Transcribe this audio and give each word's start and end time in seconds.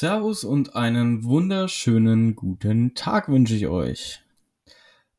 Servus 0.00 0.44
und 0.44 0.76
einen 0.76 1.24
wunderschönen 1.24 2.34
guten 2.34 2.94
Tag 2.94 3.28
wünsche 3.28 3.54
ich 3.54 3.66
euch. 3.66 4.22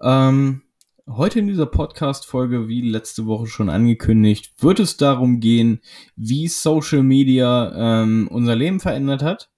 Ähm, 0.02 0.64
heute 1.08 1.38
in 1.38 1.46
dieser 1.46 1.68
Podcast-Folge, 1.68 2.68
wie 2.68 2.82
letzte 2.82 3.28
Woche 3.28 3.46
schon 3.46 3.70
angekündigt, 3.70 4.56
wird 4.58 4.80
es 4.80 4.98
darum 4.98 5.40
gehen, 5.40 5.82
wie 6.16 6.48
Social 6.48 7.04
Media 7.04 8.02
ähm, 8.02 8.28
unser 8.32 8.56
Leben 8.56 8.80
verändert 8.80 9.22
hat. 9.22 9.52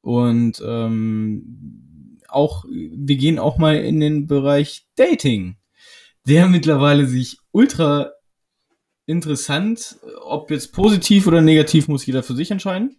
Und 0.00 0.60
ähm, 0.66 2.18
auch, 2.26 2.64
wir 2.64 3.16
gehen 3.16 3.38
auch 3.38 3.58
mal 3.58 3.76
in 3.76 4.00
den 4.00 4.26
Bereich 4.26 4.88
Dating, 4.96 5.54
der 6.26 6.48
mittlerweile 6.48 7.06
sich 7.06 7.38
ultra 7.52 8.10
interessant, 9.08 9.98
ob 10.22 10.50
jetzt 10.50 10.72
positiv 10.72 11.26
oder 11.26 11.40
negativ, 11.40 11.88
muss 11.88 12.06
jeder 12.06 12.22
für 12.22 12.34
sich 12.34 12.50
entscheiden 12.50 12.96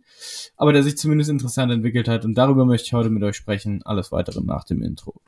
aber 0.57 0.73
der 0.73 0.83
sich 0.83 0.97
zumindest 0.97 1.29
interessant 1.29 1.71
entwickelt 1.71 2.07
hat. 2.07 2.25
Und 2.25 2.35
darüber 2.35 2.65
möchte 2.65 2.87
ich 2.87 2.93
heute 2.93 3.09
mit 3.09 3.23
euch 3.23 3.35
sprechen. 3.35 3.81
Alles 3.83 4.11
weitere 4.11 4.41
nach 4.41 4.63
dem 4.63 4.81
Intro. 4.81 5.21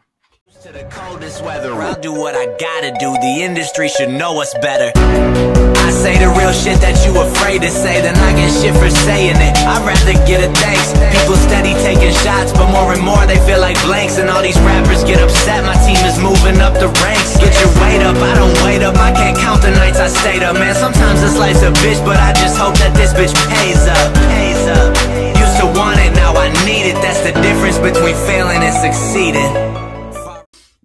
To 0.51 0.67
the 0.67 0.83
coldest 0.91 1.39
weather, 1.47 1.71
I'll 1.79 1.95
do 1.95 2.11
what 2.11 2.35
I 2.35 2.43
gotta 2.59 2.91
do. 2.99 3.15
The 3.23 3.39
industry 3.39 3.87
should 3.87 4.11
know 4.11 4.43
us 4.43 4.51
better. 4.59 4.91
I 4.91 5.89
say 5.95 6.19
the 6.19 6.27
real 6.27 6.51
shit 6.51 6.75
that 6.83 6.99
you 7.07 7.15
afraid 7.15 7.63
to 7.63 7.71
say, 7.71 8.03
then 8.03 8.19
I 8.19 8.35
get 8.35 8.51
shit 8.51 8.75
for 8.75 8.91
saying 8.91 9.39
it. 9.39 9.55
I'd 9.63 9.79
rather 9.87 10.11
get 10.27 10.43
a 10.43 10.51
thanks. 10.51 10.91
People 11.15 11.39
steady 11.39 11.71
taking 11.87 12.11
shots, 12.19 12.51
but 12.51 12.67
more 12.67 12.91
and 12.91 12.99
more 12.99 13.23
they 13.31 13.39
feel 13.47 13.63
like 13.63 13.79
blanks. 13.87 14.19
And 14.19 14.27
all 14.27 14.43
these 14.43 14.59
rappers 14.67 15.07
get 15.07 15.23
upset. 15.23 15.63
My 15.63 15.79
team 15.87 16.03
is 16.03 16.19
moving 16.19 16.59
up 16.59 16.75
the 16.75 16.91
ranks. 16.99 17.39
Get 17.39 17.55
your 17.63 17.71
weight 17.79 18.03
up, 18.03 18.19
I 18.19 18.35
don't 18.35 18.53
wait 18.67 18.83
up. 18.83 18.99
I 18.99 19.15
can't 19.15 19.39
count 19.39 19.63
the 19.63 19.71
nights 19.71 20.03
I 20.03 20.11
stayed 20.11 20.43
up, 20.43 20.59
man. 20.59 20.75
Sometimes 20.75 21.23
this 21.23 21.39
life's 21.39 21.63
a 21.63 21.71
bitch, 21.79 22.03
but 22.03 22.19
I 22.19 22.35
just 22.35 22.59
hope 22.59 22.75
that 22.83 22.91
this 22.99 23.15
bitch 23.15 23.31
pays 23.55 23.87
up. 23.87 24.07
Pays 24.35 24.67
up. 24.67 24.91
Used 25.31 25.63
to 25.63 25.67
want 25.79 26.03
it, 26.03 26.11
now 26.11 26.35
I 26.35 26.51
need 26.67 26.91
it. 26.91 26.99
That's 26.99 27.23
the 27.23 27.31
difference 27.39 27.79
between 27.79 28.19
failing 28.27 28.59
and 28.59 28.75
succeeding. 28.75 29.70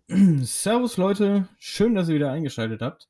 Servus 0.42 0.98
Leute, 0.98 1.48
schön, 1.58 1.96
dass 1.96 2.08
ihr 2.08 2.14
wieder 2.14 2.30
eingeschaltet 2.30 2.80
habt. 2.80 3.08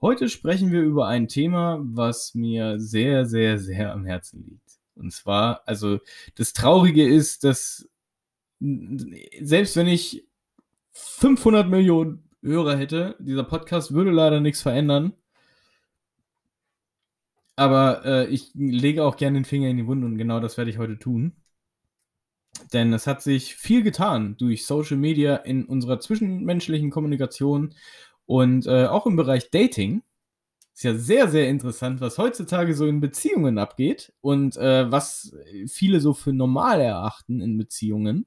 Heute 0.00 0.28
sprechen 0.28 0.70
wir 0.70 0.80
über 0.82 1.08
ein 1.08 1.26
Thema, 1.26 1.80
was 1.82 2.36
mir 2.36 2.78
sehr, 2.78 3.26
sehr, 3.26 3.58
sehr 3.58 3.92
am 3.92 4.04
Herzen 4.04 4.44
liegt. 4.48 4.78
Und 4.94 5.12
zwar, 5.12 5.62
also 5.66 5.98
das 6.36 6.52
Traurige 6.52 7.04
ist, 7.04 7.42
dass 7.42 7.88
selbst 8.60 9.74
wenn 9.74 9.88
ich 9.88 10.24
500 10.92 11.68
Millionen 11.68 12.30
Hörer 12.42 12.76
hätte, 12.76 13.16
dieser 13.18 13.44
Podcast 13.44 13.92
würde 13.92 14.12
leider 14.12 14.40
nichts 14.40 14.62
verändern. 14.62 15.14
Aber 17.56 18.04
äh, 18.04 18.26
ich 18.28 18.52
lege 18.54 19.04
auch 19.04 19.16
gerne 19.16 19.38
den 19.38 19.44
Finger 19.44 19.68
in 19.68 19.78
die 19.78 19.86
Wunde 19.88 20.06
und 20.06 20.16
genau 20.16 20.38
das 20.38 20.56
werde 20.56 20.70
ich 20.70 20.78
heute 20.78 20.98
tun. 20.98 21.32
Denn 22.72 22.92
es 22.92 23.06
hat 23.06 23.22
sich 23.22 23.56
viel 23.56 23.82
getan 23.82 24.36
durch 24.38 24.66
Social 24.66 24.96
Media 24.96 25.36
in 25.36 25.64
unserer 25.64 26.00
zwischenmenschlichen 26.00 26.90
Kommunikation 26.90 27.74
und 28.26 28.66
äh, 28.66 28.86
auch 28.86 29.06
im 29.06 29.16
Bereich 29.16 29.50
Dating. 29.50 30.02
Ist 30.74 30.84
ja 30.84 30.94
sehr, 30.94 31.28
sehr 31.28 31.48
interessant, 31.48 32.00
was 32.02 32.18
heutzutage 32.18 32.74
so 32.74 32.86
in 32.86 33.00
Beziehungen 33.00 33.56
abgeht 33.58 34.12
und 34.20 34.58
äh, 34.58 34.90
was 34.90 35.34
viele 35.68 36.00
so 36.00 36.12
für 36.12 36.34
normal 36.34 36.82
erachten 36.82 37.40
in 37.40 37.56
Beziehungen. 37.56 38.26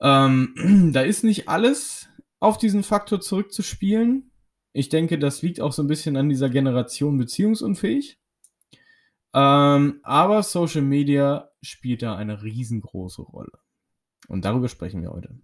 Ähm, 0.00 0.90
da 0.92 1.02
ist 1.02 1.22
nicht 1.22 1.48
alles 1.48 2.08
auf 2.40 2.58
diesen 2.58 2.82
Faktor 2.82 3.20
zurückzuspielen. 3.20 4.30
Ich 4.72 4.88
denke, 4.88 5.18
das 5.18 5.42
liegt 5.42 5.60
auch 5.60 5.72
so 5.72 5.82
ein 5.82 5.88
bisschen 5.88 6.16
an 6.16 6.28
dieser 6.28 6.50
Generation 6.50 7.18
beziehungsunfähig. 7.18 8.18
Ähm, 9.34 10.00
aber 10.02 10.42
Social 10.42 10.82
Media 10.82 11.47
spielt 11.62 12.02
da 12.02 12.16
eine 12.16 12.42
riesengroße 12.42 13.22
Rolle. 13.22 13.58
Und 14.28 14.44
darüber 14.44 14.68
sprechen 14.68 15.02
wir 15.02 15.10
heute. 15.10 15.38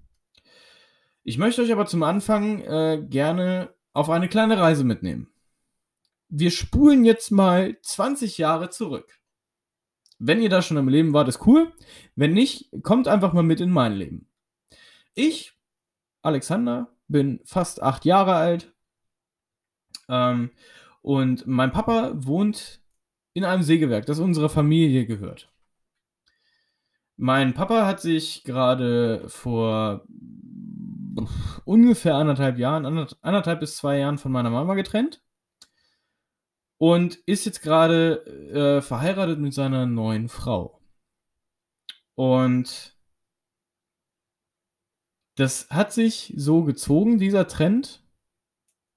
Ich 1.22 1.38
möchte 1.38 1.62
euch 1.62 1.72
aber 1.72 1.86
zum 1.86 2.02
Anfang 2.02 2.60
äh, 2.60 3.06
gerne 3.08 3.74
auf 3.92 4.10
eine 4.10 4.28
kleine 4.28 4.58
Reise 4.58 4.84
mitnehmen. 4.84 5.32
Wir 6.28 6.50
spulen 6.50 7.04
jetzt 7.04 7.30
mal 7.30 7.78
20 7.80 8.38
Jahre 8.38 8.70
zurück. 8.70 9.20
Wenn 10.18 10.42
ihr 10.42 10.48
da 10.48 10.62
schon 10.62 10.76
im 10.76 10.88
Leben 10.88 11.12
wart, 11.12 11.28
ist 11.28 11.46
cool. 11.46 11.72
Wenn 12.14 12.34
nicht, 12.34 12.70
kommt 12.82 13.08
einfach 13.08 13.32
mal 13.32 13.42
mit 13.42 13.60
in 13.60 13.70
mein 13.70 13.94
Leben. 13.94 14.28
Ich, 15.14 15.52
Alexander, 16.22 16.94
bin 17.08 17.40
fast 17.44 17.82
acht 17.82 18.04
Jahre 18.04 18.34
alt. 18.34 18.72
Ähm, 20.08 20.50
und 21.02 21.46
mein 21.46 21.72
Papa 21.72 22.12
wohnt 22.14 22.80
in 23.32 23.44
einem 23.44 23.62
Sägewerk, 23.62 24.06
das 24.06 24.18
unserer 24.18 24.48
Familie 24.48 25.06
gehört. 25.06 25.53
Mein 27.16 27.54
Papa 27.54 27.86
hat 27.86 28.00
sich 28.00 28.44
gerade 28.44 29.28
vor 29.28 30.04
ungefähr 31.64 32.16
anderthalb 32.16 32.58
Jahren, 32.58 32.84
anderthalb 33.22 33.60
bis 33.60 33.76
zwei 33.76 33.98
Jahren 33.98 34.18
von 34.18 34.32
meiner 34.32 34.50
Mama 34.50 34.74
getrennt 34.74 35.22
und 36.78 37.16
ist 37.26 37.46
jetzt 37.46 37.62
gerade 37.62 38.26
äh, 38.52 38.82
verheiratet 38.82 39.38
mit 39.38 39.54
seiner 39.54 39.86
neuen 39.86 40.28
Frau. 40.28 40.80
Und 42.16 42.96
das 45.36 45.68
hat 45.70 45.92
sich 45.92 46.32
so 46.36 46.64
gezogen, 46.64 47.18
dieser 47.18 47.46
Trend, 47.48 48.04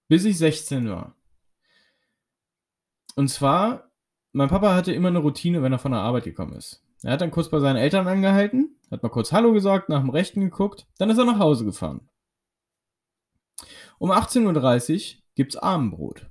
bis 0.08 0.26
ich 0.26 0.38
16 0.38 0.90
war. 0.90 1.16
Und 3.16 3.30
zwar 3.30 3.88
mein 4.38 4.50
Papa 4.50 4.76
hatte 4.76 4.94
immer 4.94 5.08
eine 5.08 5.18
Routine, 5.18 5.64
wenn 5.64 5.72
er 5.72 5.80
von 5.80 5.94
der 5.94 6.02
Arbeit 6.02 6.26
gekommen 6.26 6.54
ist. 6.54 6.87
Er 7.04 7.14
hat 7.14 7.22
dann 7.22 7.32
kurz 7.32 7.50
bei 7.50 7.60
seinen 7.60 7.78
Eltern 7.78 8.08
angehalten, 8.08 8.76
hat 8.90 9.04
mal 9.04 9.10
kurz 9.10 9.32
Hallo 9.32 9.54
gesagt, 9.54 9.90
nach 9.90 10.02
dem 10.02 10.10
Rechten 10.10 10.42
geguckt, 10.42 10.88
dann 10.98 11.10
ist 11.10 11.18
er 11.18 11.26
nach 11.26 11.40
Hause 11.40 11.66
gefahren. 11.66 12.10
Um 14.00 14.12
18.30 14.12 15.16
Uhr 15.16 15.22
gibt 15.36 15.54
es 15.54 15.62
Abendbrot. 15.62 16.28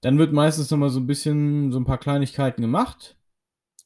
Dann 0.00 0.18
wird 0.18 0.32
meistens 0.32 0.70
nochmal 0.70 0.90
so 0.90 1.00
ein 1.00 1.06
bisschen, 1.06 1.70
so 1.70 1.78
ein 1.78 1.84
paar 1.84 1.98
Kleinigkeiten 1.98 2.60
gemacht. 2.60 3.16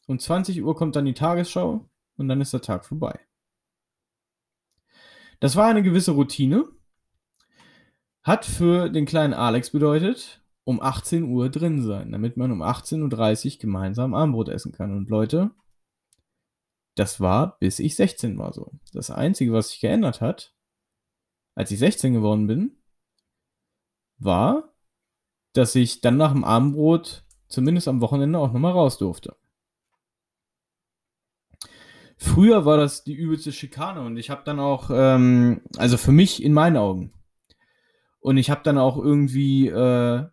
Um 0.06 0.18
20 0.18 0.62
Uhr 0.62 0.74
kommt 0.74 0.96
dann 0.96 1.04
die 1.04 1.14
Tagesschau 1.14 1.88
und 2.16 2.28
dann 2.28 2.40
ist 2.40 2.52
der 2.52 2.62
Tag 2.62 2.86
vorbei. 2.86 3.20
Das 5.40 5.56
war 5.56 5.66
eine 5.66 5.82
gewisse 5.82 6.12
Routine. 6.12 6.64
Hat 8.22 8.44
für 8.44 8.88
den 8.88 9.04
kleinen 9.04 9.34
Alex 9.34 9.70
bedeutet, 9.70 10.42
um 10.66 10.82
18 10.82 11.22
Uhr 11.22 11.48
drin 11.48 11.80
sein, 11.80 12.10
damit 12.10 12.36
man 12.36 12.50
um 12.50 12.60
18.30 12.60 13.54
Uhr 13.54 13.60
gemeinsam 13.60 14.14
Abendbrot 14.14 14.48
essen 14.48 14.72
kann. 14.72 14.96
Und 14.96 15.08
Leute, 15.08 15.52
das 16.96 17.20
war 17.20 17.56
bis 17.60 17.78
ich 17.78 17.94
16 17.94 18.36
war 18.36 18.52
so. 18.52 18.72
Das 18.92 19.12
Einzige, 19.12 19.52
was 19.52 19.68
sich 19.68 19.80
geändert 19.80 20.20
hat, 20.20 20.54
als 21.54 21.70
ich 21.70 21.78
16 21.78 22.14
geworden 22.14 22.48
bin, 22.48 22.76
war, 24.18 24.74
dass 25.52 25.76
ich 25.76 26.00
dann 26.00 26.16
nach 26.16 26.32
dem 26.32 26.42
Abendbrot 26.42 27.24
zumindest 27.46 27.86
am 27.86 28.00
Wochenende 28.00 28.40
auch 28.40 28.52
nochmal 28.52 28.72
raus 28.72 28.98
durfte. 28.98 29.36
Früher 32.18 32.64
war 32.64 32.76
das 32.76 33.04
die 33.04 33.14
übelste 33.14 33.52
Schikane 33.52 34.00
und 34.00 34.16
ich 34.16 34.30
habe 34.30 34.42
dann 34.44 34.58
auch, 34.58 34.90
ähm, 34.92 35.60
also 35.76 35.96
für 35.96 36.12
mich 36.12 36.42
in 36.42 36.52
meinen 36.52 36.76
Augen, 36.76 37.12
und 38.18 38.38
ich 38.38 38.50
habe 38.50 38.62
dann 38.64 38.76
auch 38.76 38.96
irgendwie 38.96 39.68
äh, 39.68 40.26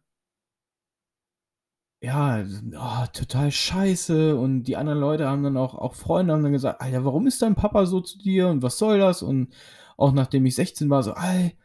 ja, 2.04 2.44
oh, 2.44 3.06
total 3.14 3.50
scheiße. 3.50 4.36
Und 4.36 4.64
die 4.64 4.76
anderen 4.76 5.00
Leute 5.00 5.28
haben 5.30 5.42
dann 5.42 5.56
auch, 5.56 5.74
auch 5.74 5.96
Freunde 5.96 6.34
haben 6.34 6.44
dann 6.44 6.52
gesagt, 6.52 6.82
Alter, 6.82 7.06
warum 7.06 7.28
ist 7.28 7.42
dein 7.42 7.56
Papa 7.56 7.86
so 7.86 8.02
zu 8.02 8.18
dir 8.18 8.50
und 8.50 8.62
was 8.62 8.78
soll 8.78 9.00
das? 9.00 9.24
Und 9.24 9.54
auch 9.96 10.12
nachdem 10.12 10.46
ich 10.46 10.56
16 10.56 10.90
war, 10.90 11.02
so, 11.02 11.14
Alter, 11.14 11.56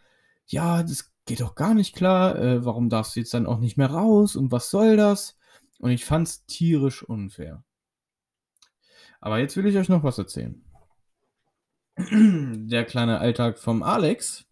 ja, 0.46 0.84
das 0.84 1.12
geht 1.26 1.40
doch 1.40 1.56
gar 1.56 1.74
nicht 1.74 1.96
klar. 1.96 2.38
Äh, 2.38 2.64
warum 2.64 2.88
darfst 2.88 3.16
du 3.16 3.20
jetzt 3.20 3.34
dann 3.34 3.46
auch 3.46 3.58
nicht 3.58 3.76
mehr 3.76 3.90
raus? 3.90 4.36
Und 4.36 4.52
was 4.52 4.70
soll 4.70 4.96
das? 4.96 5.36
Und 5.80 5.90
ich 5.90 6.04
fand's 6.04 6.46
tierisch 6.46 7.02
unfair. 7.02 7.64
Aber 9.20 9.40
jetzt 9.40 9.56
will 9.56 9.66
ich 9.66 9.76
euch 9.76 9.88
noch 9.88 10.04
was 10.04 10.18
erzählen. 10.18 10.62
Der 11.98 12.84
kleine 12.84 13.18
Alltag 13.18 13.58
vom 13.58 13.82
Alex 13.82 14.46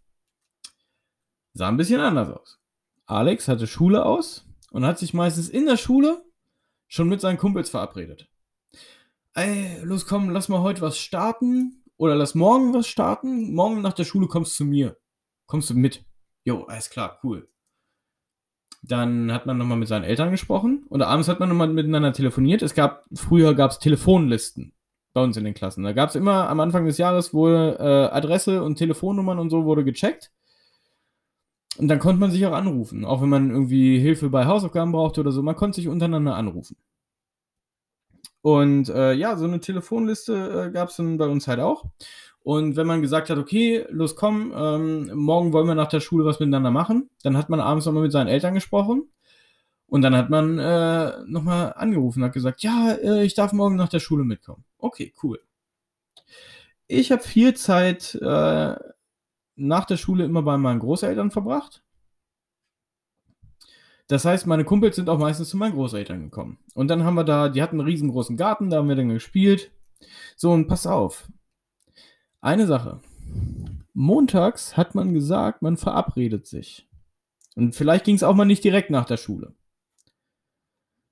sah 1.54 1.68
ein 1.68 1.76
bisschen 1.76 2.00
anders 2.00 2.30
aus. 2.30 2.60
Alex 3.06 3.46
hatte 3.46 3.68
Schule 3.68 4.04
aus, 4.04 4.45
und 4.76 4.84
hat 4.84 4.98
sich 4.98 5.14
meistens 5.14 5.48
in 5.48 5.64
der 5.64 5.78
Schule 5.78 6.22
schon 6.86 7.08
mit 7.08 7.22
seinen 7.22 7.38
Kumpels 7.38 7.70
verabredet. 7.70 8.28
Ey, 9.32 9.80
los 9.82 10.06
komm, 10.06 10.28
lass 10.28 10.50
mal 10.50 10.60
heute 10.60 10.82
was 10.82 10.98
starten 10.98 11.82
oder 11.96 12.14
lass 12.14 12.34
morgen 12.34 12.74
was 12.74 12.86
starten. 12.86 13.54
Morgen 13.54 13.80
nach 13.80 13.94
der 13.94 14.04
Schule 14.04 14.26
kommst 14.26 14.52
du 14.52 14.56
zu 14.56 14.64
mir. 14.66 14.98
Kommst 15.46 15.70
du 15.70 15.74
mit? 15.74 16.04
Jo, 16.44 16.64
alles 16.64 16.90
klar, 16.90 17.18
cool. 17.24 17.48
Dann 18.82 19.32
hat 19.32 19.46
man 19.46 19.56
nochmal 19.56 19.78
mit 19.78 19.88
seinen 19.88 20.04
Eltern 20.04 20.30
gesprochen 20.30 20.84
oder 20.90 21.08
abends 21.08 21.28
hat 21.28 21.40
man 21.40 21.48
nochmal 21.48 21.68
miteinander 21.68 22.12
telefoniert. 22.12 22.60
Es 22.60 22.74
gab, 22.74 23.06
früher 23.14 23.54
gab 23.54 23.70
es 23.70 23.78
Telefonlisten 23.78 24.74
bei 25.14 25.22
uns 25.22 25.38
in 25.38 25.44
den 25.44 25.54
Klassen. 25.54 25.84
Da 25.84 25.92
gab 25.92 26.10
es 26.10 26.16
immer 26.16 26.50
am 26.50 26.60
Anfang 26.60 26.84
des 26.84 26.98
Jahres 26.98 27.32
wurde 27.32 27.78
äh, 27.80 28.14
Adresse 28.14 28.62
und 28.62 28.76
Telefonnummern 28.76 29.38
und 29.38 29.48
so 29.48 29.64
wurde 29.64 29.84
gecheckt. 29.84 30.32
Und 31.78 31.88
dann 31.88 31.98
konnte 31.98 32.20
man 32.20 32.30
sich 32.30 32.46
auch 32.46 32.52
anrufen, 32.52 33.04
auch 33.04 33.20
wenn 33.22 33.28
man 33.28 33.50
irgendwie 33.50 33.98
Hilfe 33.98 34.30
bei 34.30 34.46
Hausaufgaben 34.46 34.92
brauchte 34.92 35.20
oder 35.20 35.32
so. 35.32 35.42
Man 35.42 35.56
konnte 35.56 35.76
sich 35.76 35.88
untereinander 35.88 36.34
anrufen. 36.34 36.76
Und 38.42 38.88
äh, 38.88 39.12
ja, 39.12 39.36
so 39.36 39.44
eine 39.44 39.60
Telefonliste 39.60 40.68
äh, 40.68 40.70
gab 40.72 40.88
es 40.88 40.96
dann 40.96 41.18
bei 41.18 41.26
uns 41.26 41.48
halt 41.48 41.60
auch. 41.60 41.84
Und 42.44 42.76
wenn 42.76 42.86
man 42.86 43.02
gesagt 43.02 43.28
hat, 43.28 43.38
okay, 43.38 43.84
los 43.90 44.14
komm, 44.14 44.52
ähm, 44.56 45.10
morgen 45.14 45.52
wollen 45.52 45.66
wir 45.66 45.74
nach 45.74 45.88
der 45.88 45.98
Schule 45.98 46.24
was 46.24 46.38
miteinander 46.38 46.70
machen, 46.70 47.10
dann 47.24 47.36
hat 47.36 47.48
man 47.48 47.58
abends 47.58 47.86
nochmal 47.86 48.04
mit 48.04 48.12
seinen 48.12 48.28
Eltern 48.28 48.54
gesprochen. 48.54 49.10
Und 49.88 50.02
dann 50.02 50.16
hat 50.16 50.30
man 50.30 50.58
äh, 50.58 51.24
nochmal 51.26 51.72
angerufen 51.74 52.20
und 52.20 52.26
hat 52.26 52.34
gesagt, 52.34 52.62
ja, 52.62 52.92
äh, 52.92 53.24
ich 53.24 53.34
darf 53.34 53.52
morgen 53.52 53.76
nach 53.76 53.88
der 53.88 54.00
Schule 54.00 54.24
mitkommen. 54.24 54.64
Okay, 54.78 55.12
cool. 55.22 55.40
Ich 56.86 57.10
habe 57.10 57.22
viel 57.22 57.54
Zeit 57.54 58.14
äh, 58.14 58.76
nach 59.56 59.84
der 59.84 59.96
Schule 59.96 60.24
immer 60.24 60.42
bei 60.42 60.56
meinen 60.56 60.80
Großeltern 60.80 61.30
verbracht. 61.30 61.82
Das 64.08 64.24
heißt, 64.24 64.46
meine 64.46 64.64
Kumpels 64.64 64.96
sind 64.96 65.08
auch 65.08 65.18
meistens 65.18 65.48
zu 65.48 65.56
meinen 65.56 65.74
Großeltern 65.74 66.22
gekommen. 66.22 66.58
Und 66.74 66.88
dann 66.88 67.02
haben 67.02 67.14
wir 67.14 67.24
da, 67.24 67.48
die 67.48 67.60
hatten 67.60 67.80
einen 67.80 67.88
riesengroßen 67.88 68.36
Garten, 68.36 68.70
da 68.70 68.76
haben 68.78 68.88
wir 68.88 68.94
dann 68.94 69.08
gespielt. 69.08 69.72
So, 70.36 70.52
und 70.52 70.68
pass 70.68 70.86
auf. 70.86 71.28
Eine 72.40 72.66
Sache. 72.66 73.00
Montags 73.94 74.76
hat 74.76 74.94
man 74.94 75.12
gesagt, 75.12 75.62
man 75.62 75.76
verabredet 75.76 76.46
sich. 76.46 76.88
Und 77.56 77.74
vielleicht 77.74 78.04
ging 78.04 78.14
es 78.14 78.22
auch 78.22 78.34
mal 78.34 78.44
nicht 78.44 78.62
direkt 78.62 78.90
nach 78.90 79.06
der 79.06 79.16
Schule. 79.16 79.54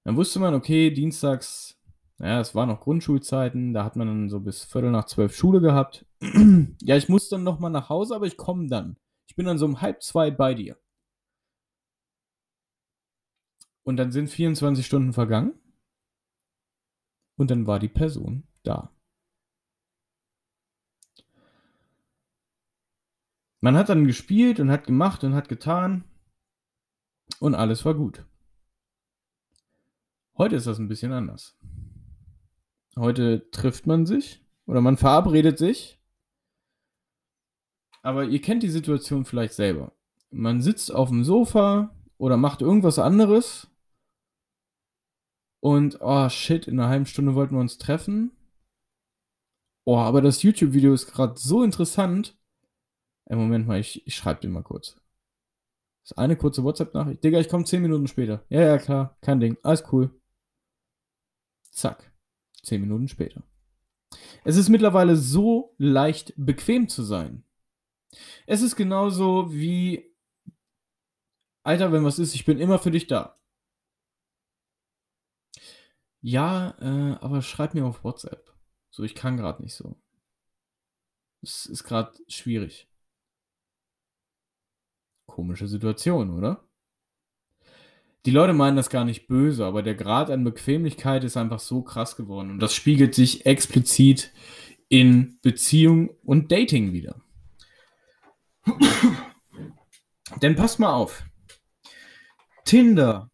Dann 0.05 0.17
wusste 0.17 0.39
man, 0.39 0.55
okay, 0.55 0.91
dienstags, 0.91 1.81
naja, 2.19 2.41
es 2.41 2.55
waren 2.55 2.69
noch 2.69 2.81
Grundschulzeiten, 2.81 3.73
da 3.73 3.85
hat 3.85 3.97
man 3.97 4.07
dann 4.07 4.29
so 4.29 4.39
bis 4.39 4.63
Viertel 4.63 4.91
nach 4.91 5.07
zwölf 5.07 5.35
Schule 5.35 5.61
gehabt. 5.61 6.05
ja, 6.83 6.97
ich 6.97 7.09
muss 7.09 7.29
dann 7.29 7.43
nochmal 7.43 7.71
nach 7.71 7.89
Hause, 7.89 8.15
aber 8.15 8.27
ich 8.27 8.37
komme 8.37 8.69
dann. 8.69 8.97
Ich 9.27 9.37
bin 9.37 9.47
dann 9.47 9.59
so 9.59 9.67
um 9.67 9.81
halb 9.81 10.03
zwei 10.03 10.31
bei 10.31 10.55
dir. 10.55 10.79
Und 13.83 13.97
dann 13.97 14.13
sind 14.13 14.29
24 14.29 14.85
Stunden 14.87 15.13
vergangen. 15.13 15.55
Und 17.37 17.51
dann 17.51 17.67
war 17.67 17.79
die 17.79 17.89
Person 17.89 18.45
da. 18.63 18.91
Man 23.61 23.77
hat 23.77 23.89
dann 23.89 24.07
gespielt 24.07 24.61
und 24.61 24.71
hat 24.71 24.87
gemacht 24.87 25.25
und 25.25 25.35
hat 25.35 25.49
getan. 25.49 26.05
Und 27.41 27.55
alles 27.55 27.85
war 27.85 27.95
gut. 27.95 28.27
Heute 30.37 30.57
ist 30.57 30.67
das 30.67 30.79
ein 30.79 30.89
bisschen 30.89 31.13
anders. 31.13 31.59
Heute 32.97 33.51
trifft 33.51 33.87
man 33.87 34.07
sich 34.07 34.45
oder 34.67 34.81
man 34.81 34.97
verabredet 34.97 35.59
sich. 35.59 36.01
Aber 38.05 38.25
ihr 38.25 38.41
kennt 38.41 38.63
die 38.63 38.69
Situation 38.69 39.25
vielleicht 39.25 39.55
selber. 39.55 39.93
Man 40.31 40.61
sitzt 40.61 40.95
auf 40.95 41.09
dem 41.09 41.25
Sofa 41.25 41.91
oder 42.19 42.37
macht 42.37 42.61
irgendwas 42.61 42.99
anderes 42.99 43.69
und, 45.61 46.03
oh 46.03 46.29
shit, 46.29 46.69
in 46.69 46.79
einer 46.79 46.91
halben 46.91 47.07
Stunde 47.07 47.35
wollten 47.35 47.55
wir 47.55 47.61
uns 47.61 47.79
treffen. 47.79 48.33
Oh, 49.87 49.97
aber 49.97 50.21
das 50.21 50.43
YouTube-Video 50.43 50.93
ist 50.93 51.07
gerade 51.07 51.39
so 51.39 51.63
interessant. 51.63 52.37
Ey, 53.25 53.37
Moment 53.37 53.67
mal, 53.67 53.81
ich, 53.81 54.07
ich 54.07 54.15
schreibe 54.15 54.43
dir 54.43 54.49
mal 54.49 54.63
kurz. 54.63 55.01
Das 56.03 56.11
ist 56.11 56.19
eine 56.19 56.37
kurze 56.37 56.63
WhatsApp-Nachricht. 56.63 57.25
Digga, 57.25 57.41
ich 57.41 57.49
komme 57.49 57.65
10 57.65 57.81
Minuten 57.81 58.07
später. 58.07 58.45
Ja, 58.51 58.61
ja, 58.61 58.77
klar, 58.77 59.17
kein 59.23 59.41
Ding. 59.41 59.57
Alles 59.63 59.83
cool. 59.93 60.11
Zack. 61.71 62.13
10 62.65 62.83
Minuten 62.83 63.09
später. 63.09 63.43
Es 64.45 64.59
ist 64.59 64.69
mittlerweile 64.69 65.17
so 65.17 65.75
leicht 65.79 66.35
bequem 66.37 66.91
zu 66.91 67.03
sein. 67.03 67.45
Es 68.47 68.63
ist 68.63 68.77
genauso 68.77 69.53
wie, 69.53 70.15
Alter, 71.63 71.93
wenn 71.93 72.05
was 72.05 72.19
ist, 72.19 72.35
ich 72.35 72.45
bin 72.45 72.59
immer 72.59 72.79
für 72.79 72.91
dich 72.91 73.07
da. 73.07 73.39
Ja, 76.21 76.75
äh, 76.81 77.17
aber 77.21 77.43
schreib 77.43 77.75
mir 77.75 77.85
auf 77.85 78.03
WhatsApp. 78.03 78.55
So, 78.91 79.03
ich 79.03 79.15
kann 79.15 79.37
gerade 79.37 79.63
nicht 79.63 79.75
so. 79.75 79.97
Es 81.43 81.67
ist 81.67 81.85
gerade 81.85 82.13
schwierig. 82.29 82.89
Komische 85.27 85.69
Situation, 85.69 86.31
oder? 86.31 86.67
Die 88.27 88.31
Leute 88.31 88.55
meinen 88.55 88.77
das 88.77 88.89
gar 88.89 89.05
nicht 89.05 89.27
böse, 89.27 89.67
aber 89.67 89.83
der 89.83 89.95
Grad 89.95 90.31
an 90.31 90.45
Bequemlichkeit 90.45 91.25
ist 91.25 91.37
einfach 91.37 91.61
so 91.61 91.83
krass 91.83 92.17
geworden. 92.17 92.51
Und 92.51 92.59
das 92.61 92.75
spiegelt 92.75 93.15
sich 93.15 93.45
explizit 93.45 94.33
in 94.89 95.39
Beziehung 95.43 96.09
und 96.23 96.51
Dating 96.51 96.93
wieder. 96.93 97.24
Denn 100.43 100.57
passt 100.57 100.79
mal 100.79 100.93
auf. 100.93 101.25
Tinder, 102.65 103.31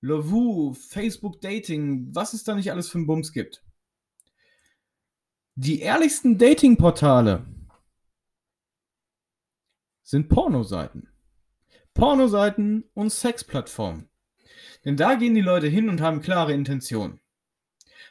Lovoo, 0.00 0.72
Facebook 0.74 1.40
Dating, 1.40 2.14
was 2.14 2.32
es 2.32 2.44
da 2.44 2.54
nicht 2.54 2.70
alles 2.70 2.88
für 2.88 2.98
einen 2.98 3.06
Bums 3.06 3.32
gibt. 3.32 3.64
Die 5.56 5.80
ehrlichsten 5.80 6.38
Dating-Portale 6.38 7.44
sind 10.02 10.28
Pornoseiten. 10.28 11.08
Pornoseiten 11.94 12.84
und 12.94 13.10
Sexplattformen. 13.10 14.08
Denn 14.84 14.96
da 14.96 15.16
gehen 15.16 15.34
die 15.34 15.40
Leute 15.40 15.66
hin 15.66 15.88
und 15.88 16.00
haben 16.00 16.20
klare 16.20 16.52
Intentionen. 16.52 17.20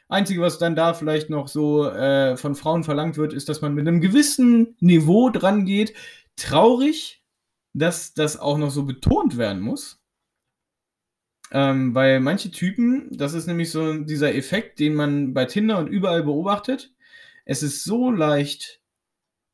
Einzige, 0.08 0.42
was 0.42 0.58
dann 0.58 0.76
da 0.76 0.94
vielleicht 0.94 1.30
noch 1.30 1.48
so 1.48 1.88
äh, 1.88 2.36
von 2.36 2.54
Frauen 2.54 2.84
verlangt 2.84 3.16
wird, 3.16 3.32
ist, 3.32 3.48
dass 3.48 3.62
man 3.62 3.74
mit 3.74 3.88
einem 3.88 4.00
gewissen 4.00 4.76
Niveau 4.80 5.30
dran 5.30 5.64
geht. 5.64 5.94
Traurig, 6.38 7.22
dass 7.74 8.14
das 8.14 8.38
auch 8.38 8.58
noch 8.58 8.70
so 8.70 8.84
betont 8.84 9.36
werden 9.36 9.60
muss. 9.60 10.00
Ähm, 11.50 11.94
weil 11.94 12.20
manche 12.20 12.50
Typen, 12.50 13.08
das 13.16 13.32
ist 13.32 13.46
nämlich 13.46 13.70
so 13.70 14.04
dieser 14.04 14.34
Effekt, 14.34 14.78
den 14.78 14.94
man 14.94 15.32
bei 15.32 15.46
Tinder 15.46 15.78
und 15.78 15.88
überall 15.88 16.22
beobachtet. 16.22 16.94
Es 17.44 17.62
ist 17.62 17.84
so 17.84 18.10
leicht, 18.10 18.82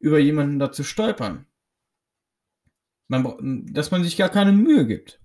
über 0.00 0.19
jemanden 0.19 0.58
da 0.58 0.72
zu 0.72 0.82
stolpern. 0.82 1.46
Man, 3.08 3.66
dass 3.72 3.90
man 3.90 4.02
sich 4.02 4.16
gar 4.16 4.28
keine 4.28 4.52
Mühe 4.52 4.86
gibt. 4.86 5.20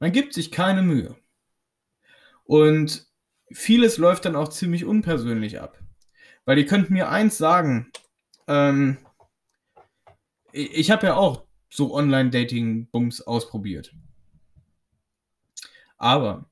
Man 0.00 0.12
gibt 0.12 0.34
sich 0.34 0.50
keine 0.50 0.82
Mühe. 0.82 1.16
Und 2.44 3.06
vieles 3.52 3.98
läuft 3.98 4.24
dann 4.24 4.36
auch 4.36 4.48
ziemlich 4.48 4.84
unpersönlich 4.84 5.60
ab. 5.60 5.78
Weil 6.44 6.58
ihr 6.58 6.66
könnt 6.66 6.90
mir 6.90 7.10
eins 7.10 7.38
sagen, 7.38 7.92
ähm, 8.48 8.98
ich 10.52 10.90
habe 10.90 11.06
ja 11.06 11.14
auch 11.14 11.44
so 11.68 11.94
Online-Dating-Bums 11.94 13.22
ausprobiert. 13.22 13.94
Aber 15.96 16.50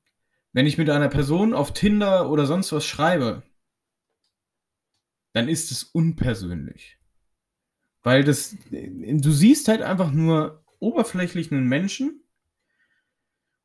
wenn 0.53 0.65
ich 0.65 0.77
mit 0.77 0.89
einer 0.89 1.09
Person 1.09 1.53
auf 1.53 1.73
Tinder 1.73 2.29
oder 2.29 2.45
sonst 2.45 2.71
was 2.71 2.85
schreibe, 2.85 3.43
dann 5.33 5.47
ist 5.47 5.71
es 5.71 5.83
unpersönlich. 5.83 6.97
Weil 8.01 8.23
das, 8.23 8.55
du 8.71 9.31
siehst 9.31 9.67
halt 9.67 9.81
einfach 9.81 10.11
nur 10.11 10.63
oberflächlich 10.79 11.51
einen 11.51 11.67
Menschen 11.67 12.23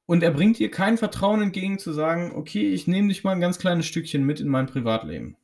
und 0.06 0.22
er 0.22 0.32
bringt 0.32 0.58
dir 0.58 0.70
kein 0.70 0.98
Vertrauen 0.98 1.40
entgegen 1.40 1.78
zu 1.78 1.92
sagen, 1.92 2.32
okay, 2.34 2.72
ich 2.72 2.86
nehme 2.86 3.08
dich 3.08 3.24
mal 3.24 3.32
ein 3.32 3.40
ganz 3.40 3.58
kleines 3.58 3.86
Stückchen 3.86 4.24
mit 4.24 4.40
in 4.40 4.48
mein 4.48 4.66
Privatleben. 4.66 5.36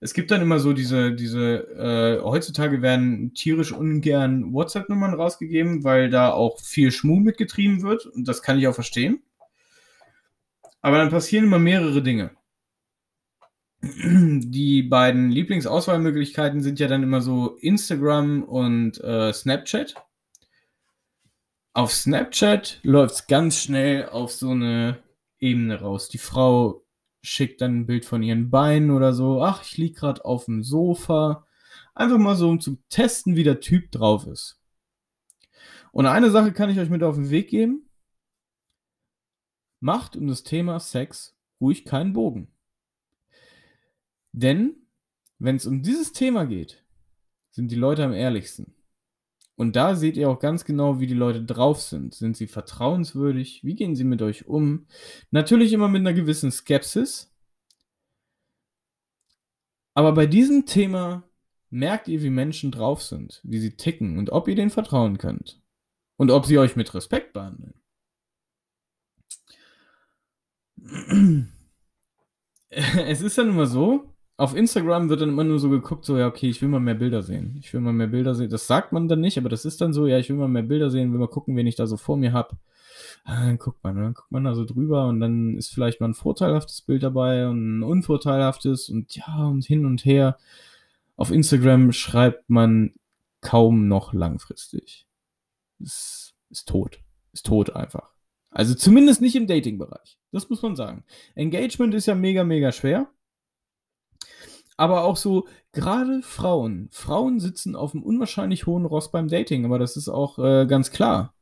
Es 0.00 0.12
gibt 0.12 0.30
dann 0.30 0.42
immer 0.42 0.58
so 0.58 0.72
diese, 0.72 1.14
diese, 1.14 2.18
äh, 2.20 2.22
heutzutage 2.22 2.82
werden 2.82 3.32
tierisch 3.34 3.72
ungern 3.72 4.52
WhatsApp-Nummern 4.52 5.14
rausgegeben, 5.14 5.84
weil 5.84 6.10
da 6.10 6.32
auch 6.32 6.60
viel 6.60 6.92
Schmuh 6.92 7.20
mitgetrieben 7.20 7.82
wird 7.82 8.06
und 8.06 8.28
das 8.28 8.42
kann 8.42 8.58
ich 8.58 8.68
auch 8.68 8.74
verstehen. 8.74 9.22
Aber 10.82 10.98
dann 10.98 11.10
passieren 11.10 11.44
immer 11.46 11.58
mehrere 11.58 12.02
Dinge. 12.02 12.30
Die 13.82 14.82
beiden 14.82 15.30
Lieblingsauswahlmöglichkeiten 15.30 16.62
sind 16.62 16.78
ja 16.78 16.88
dann 16.88 17.02
immer 17.02 17.20
so 17.20 17.56
Instagram 17.56 18.42
und 18.42 19.02
äh, 19.02 19.32
Snapchat. 19.32 19.94
Auf 21.72 21.92
Snapchat 21.92 22.80
läuft 22.82 23.14
es 23.14 23.26
ganz 23.26 23.62
schnell 23.62 24.08
auf 24.08 24.32
so 24.32 24.50
eine 24.50 25.02
Ebene 25.38 25.80
raus. 25.80 26.08
Die 26.08 26.18
Frau 26.18 26.85
schickt 27.26 27.60
dann 27.60 27.80
ein 27.80 27.86
Bild 27.86 28.04
von 28.04 28.22
ihren 28.22 28.50
Beinen 28.50 28.90
oder 28.90 29.12
so. 29.12 29.42
Ach, 29.42 29.62
ich 29.62 29.76
liege 29.76 29.94
gerade 29.94 30.24
auf 30.24 30.46
dem 30.46 30.62
Sofa. 30.62 31.46
Einfach 31.94 32.18
mal 32.18 32.36
so, 32.36 32.48
um 32.48 32.60
zu 32.60 32.78
testen, 32.88 33.36
wie 33.36 33.44
der 33.44 33.60
Typ 33.60 33.90
drauf 33.90 34.26
ist. 34.26 34.60
Und 35.92 36.06
eine 36.06 36.30
Sache 36.30 36.52
kann 36.52 36.70
ich 36.70 36.78
euch 36.78 36.90
mit 36.90 37.02
auf 37.02 37.16
den 37.16 37.30
Weg 37.30 37.48
geben 37.48 37.86
macht 39.80 40.16
um 40.16 40.26
das 40.26 40.42
Thema 40.42 40.80
Sex 40.80 41.36
ruhig 41.60 41.84
keinen 41.84 42.12
Bogen. 42.12 42.48
Denn 44.32 44.74
wenn 45.38 45.56
es 45.56 45.66
um 45.66 45.82
dieses 45.82 46.12
Thema 46.12 46.46
geht, 46.46 46.84
sind 47.50 47.70
die 47.70 47.76
Leute 47.76 48.04
am 48.04 48.12
ehrlichsten. 48.12 48.74
Und 49.56 49.74
da 49.74 49.94
seht 49.94 50.18
ihr 50.18 50.28
auch 50.28 50.38
ganz 50.38 50.64
genau, 50.66 51.00
wie 51.00 51.06
die 51.06 51.14
Leute 51.14 51.42
drauf 51.42 51.80
sind. 51.80 52.14
Sind 52.14 52.36
sie 52.36 52.46
vertrauenswürdig? 52.46 53.64
Wie 53.64 53.74
gehen 53.74 53.96
sie 53.96 54.04
mit 54.04 54.20
euch 54.20 54.46
um? 54.46 54.86
Natürlich 55.30 55.72
immer 55.72 55.88
mit 55.88 56.00
einer 56.00 56.12
gewissen 56.12 56.52
Skepsis. 56.52 57.32
Aber 59.94 60.12
bei 60.12 60.26
diesem 60.26 60.66
Thema 60.66 61.24
merkt 61.70 62.06
ihr, 62.08 62.22
wie 62.22 62.28
Menschen 62.28 62.70
drauf 62.70 63.02
sind, 63.02 63.40
wie 63.44 63.58
sie 63.58 63.76
ticken 63.76 64.18
und 64.18 64.30
ob 64.30 64.46
ihr 64.46 64.54
denen 64.54 64.70
vertrauen 64.70 65.16
könnt. 65.16 65.62
Und 66.18 66.30
ob 66.30 66.44
sie 66.44 66.58
euch 66.58 66.76
mit 66.76 66.92
Respekt 66.94 67.32
behandeln. 67.32 67.74
es 72.68 73.22
ist 73.22 73.38
dann 73.38 73.48
immer 73.48 73.66
so, 73.66 74.15
auf 74.38 74.54
Instagram 74.54 75.08
wird 75.08 75.22
dann 75.22 75.30
immer 75.30 75.44
nur 75.44 75.58
so 75.58 75.70
geguckt, 75.70 76.04
so, 76.04 76.18
ja, 76.18 76.26
okay, 76.26 76.48
ich 76.48 76.60
will 76.60 76.68
mal 76.68 76.80
mehr 76.80 76.94
Bilder 76.94 77.22
sehen. 77.22 77.56
Ich 77.58 77.72
will 77.72 77.80
mal 77.80 77.92
mehr 77.92 78.06
Bilder 78.06 78.34
sehen. 78.34 78.50
Das 78.50 78.66
sagt 78.66 78.92
man 78.92 79.08
dann 79.08 79.20
nicht, 79.20 79.38
aber 79.38 79.48
das 79.48 79.64
ist 79.64 79.80
dann 79.80 79.94
so, 79.94 80.06
ja, 80.06 80.18
ich 80.18 80.28
will 80.28 80.36
mal 80.36 80.48
mehr 80.48 80.62
Bilder 80.62 80.90
sehen, 80.90 81.12
will 81.12 81.18
mal 81.18 81.28
gucken, 81.28 81.56
wen 81.56 81.66
ich 81.66 81.76
da 81.76 81.86
so 81.86 81.96
vor 81.96 82.16
mir 82.16 82.32
habe. 82.32 82.56
Ah, 83.24 83.46
dann 83.46 83.58
guckt 83.58 83.82
man, 83.82 83.96
dann 83.96 84.14
guckt 84.14 84.30
man 84.30 84.44
da 84.44 84.54
so 84.54 84.64
drüber 84.64 85.08
und 85.08 85.20
dann 85.20 85.56
ist 85.56 85.72
vielleicht 85.72 86.00
mal 86.00 86.08
ein 86.08 86.14
vorteilhaftes 86.14 86.82
Bild 86.82 87.02
dabei 87.02 87.48
und 87.48 87.78
ein 87.78 87.82
unvorteilhaftes 87.82 88.88
und 88.88 89.16
ja, 89.16 89.46
und 89.46 89.64
hin 89.64 89.86
und 89.86 90.04
her. 90.04 90.38
Auf 91.16 91.30
Instagram 91.30 91.92
schreibt 91.92 92.48
man 92.50 92.94
kaum 93.40 93.88
noch 93.88 94.12
langfristig. 94.12 95.06
Ist, 95.78 96.34
ist 96.50 96.68
tot. 96.68 97.00
Ist 97.32 97.46
tot 97.46 97.70
einfach. 97.70 98.10
Also 98.50 98.74
zumindest 98.74 99.20
nicht 99.20 99.34
im 99.34 99.46
Dating-Bereich. 99.46 100.18
Das 100.32 100.48
muss 100.48 100.62
man 100.62 100.76
sagen. 100.76 101.04
Engagement 101.34 101.94
ist 101.94 102.06
ja 102.06 102.14
mega, 102.14 102.44
mega 102.44 102.70
schwer. 102.70 103.08
Aber 104.76 105.04
auch 105.04 105.16
so, 105.16 105.48
gerade 105.72 106.22
Frauen. 106.22 106.88
Frauen 106.92 107.40
sitzen 107.40 107.76
auf 107.76 107.94
einem 107.94 108.02
unwahrscheinlich 108.02 108.66
hohen 108.66 108.84
Ross 108.84 109.10
beim 109.10 109.28
Dating, 109.28 109.64
aber 109.64 109.78
das 109.78 109.96
ist 109.96 110.08
auch 110.08 110.38
äh, 110.38 110.66
ganz 110.66 110.90
klar. 110.90 111.34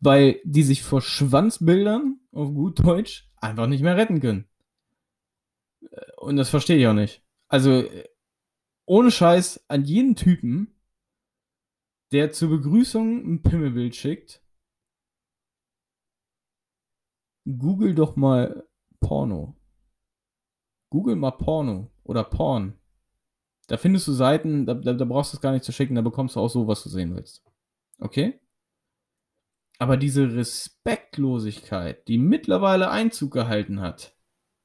Weil 0.00 0.40
die 0.44 0.62
sich 0.62 0.82
vor 0.82 1.00
Schwanzbildern, 1.00 2.20
auf 2.32 2.52
gut 2.52 2.84
Deutsch, 2.84 3.30
einfach 3.36 3.66
nicht 3.66 3.82
mehr 3.82 3.96
retten 3.96 4.20
können. 4.20 4.48
Äh, 5.82 6.12
und 6.16 6.36
das 6.36 6.50
verstehe 6.50 6.78
ich 6.78 6.86
auch 6.86 6.94
nicht. 6.94 7.22
Also, 7.48 7.84
ohne 8.86 9.10
Scheiß, 9.10 9.64
an 9.68 9.84
jeden 9.84 10.16
Typen, 10.16 10.74
der 12.12 12.32
zur 12.32 12.50
Begrüßung 12.50 13.34
ein 13.34 13.42
Pimmelbild 13.42 13.94
schickt, 13.94 14.42
google 17.44 17.94
doch 17.94 18.16
mal 18.16 18.66
Porno. 19.00 19.54
Google 20.90 21.16
mal 21.16 21.32
Porno 21.32 21.90
oder 22.08 22.24
Porn. 22.24 22.78
Da 23.68 23.76
findest 23.76 24.08
du 24.08 24.12
Seiten, 24.12 24.64
da, 24.66 24.74
da, 24.74 24.94
da 24.94 25.04
brauchst 25.04 25.32
du 25.32 25.36
es 25.36 25.40
gar 25.42 25.52
nicht 25.52 25.64
zu 25.64 25.72
schicken, 25.72 25.94
da 25.94 26.00
bekommst 26.00 26.36
du 26.36 26.40
auch 26.40 26.48
so, 26.48 26.66
was 26.66 26.82
du 26.82 26.88
sehen 26.88 27.14
willst. 27.14 27.44
Okay? 27.98 28.40
Aber 29.78 29.96
diese 29.96 30.34
Respektlosigkeit, 30.34 32.08
die 32.08 32.18
mittlerweile 32.18 32.90
Einzug 32.90 33.32
gehalten 33.32 33.80
hat, 33.80 34.16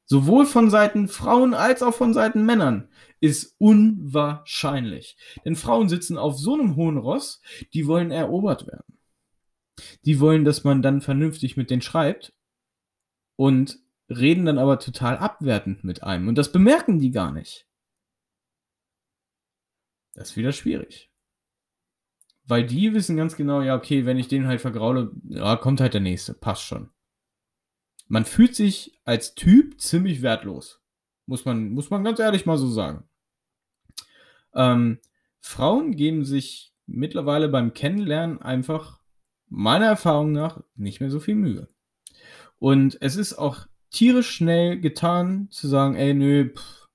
sowohl 0.05 0.45
von 0.45 0.69
Seiten 0.69 1.07
Frauen 1.07 1.53
als 1.53 1.83
auch 1.83 1.93
von 1.93 2.13
Seiten 2.13 2.45
Männern, 2.45 2.89
ist 3.19 3.55
unwahrscheinlich. 3.59 5.17
Denn 5.45 5.55
Frauen 5.55 5.89
sitzen 5.89 6.17
auf 6.17 6.37
so 6.37 6.53
einem 6.53 6.75
hohen 6.75 6.97
Ross, 6.97 7.41
die 7.73 7.87
wollen 7.87 8.09
erobert 8.09 8.67
werden. 8.67 8.97
Die 10.05 10.19
wollen, 10.19 10.45
dass 10.45 10.63
man 10.63 10.81
dann 10.81 11.01
vernünftig 11.01 11.57
mit 11.57 11.69
denen 11.69 11.81
schreibt 11.81 12.33
und 13.35 13.82
reden 14.17 14.45
dann 14.45 14.57
aber 14.57 14.79
total 14.79 15.17
abwertend 15.17 15.83
mit 15.83 16.03
einem. 16.03 16.27
Und 16.27 16.37
das 16.37 16.51
bemerken 16.51 16.99
die 16.99 17.11
gar 17.11 17.31
nicht. 17.31 17.67
Das 20.13 20.31
ist 20.31 20.37
wieder 20.37 20.51
schwierig. 20.51 21.11
Weil 22.45 22.65
die 22.65 22.93
wissen 22.93 23.15
ganz 23.15 23.35
genau, 23.35 23.61
ja, 23.61 23.75
okay, 23.75 24.05
wenn 24.05 24.17
ich 24.17 24.27
den 24.27 24.47
halt 24.47 24.61
vergraule, 24.61 25.11
ja, 25.25 25.55
kommt 25.55 25.79
halt 25.79 25.93
der 25.93 26.01
nächste, 26.01 26.33
passt 26.33 26.63
schon. 26.63 26.91
Man 28.07 28.25
fühlt 28.25 28.55
sich 28.55 28.99
als 29.05 29.33
Typ 29.33 29.79
ziemlich 29.79 30.21
wertlos. 30.21 30.81
Muss 31.25 31.45
man, 31.45 31.69
muss 31.69 31.89
man 31.89 32.03
ganz 32.03 32.19
ehrlich 32.19 32.45
mal 32.45 32.57
so 32.57 32.69
sagen. 32.69 33.07
Ähm, 34.53 34.99
Frauen 35.39 35.95
geben 35.95 36.25
sich 36.25 36.75
mittlerweile 36.85 37.47
beim 37.47 37.73
Kennenlernen 37.73 38.41
einfach 38.41 39.01
meiner 39.47 39.85
Erfahrung 39.85 40.31
nach 40.31 40.63
nicht 40.75 40.99
mehr 40.99 41.09
so 41.09 41.19
viel 41.19 41.35
Mühe. 41.35 41.69
Und 42.59 42.97
es 43.01 43.15
ist 43.15 43.33
auch 43.33 43.67
tierisch 43.93 44.31
schnell 44.31 44.81
getan, 44.81 45.47
zu 45.51 45.67
sagen, 45.69 45.95
ey, 45.95 46.13
nö, 46.13 46.49
pff, 46.53 46.89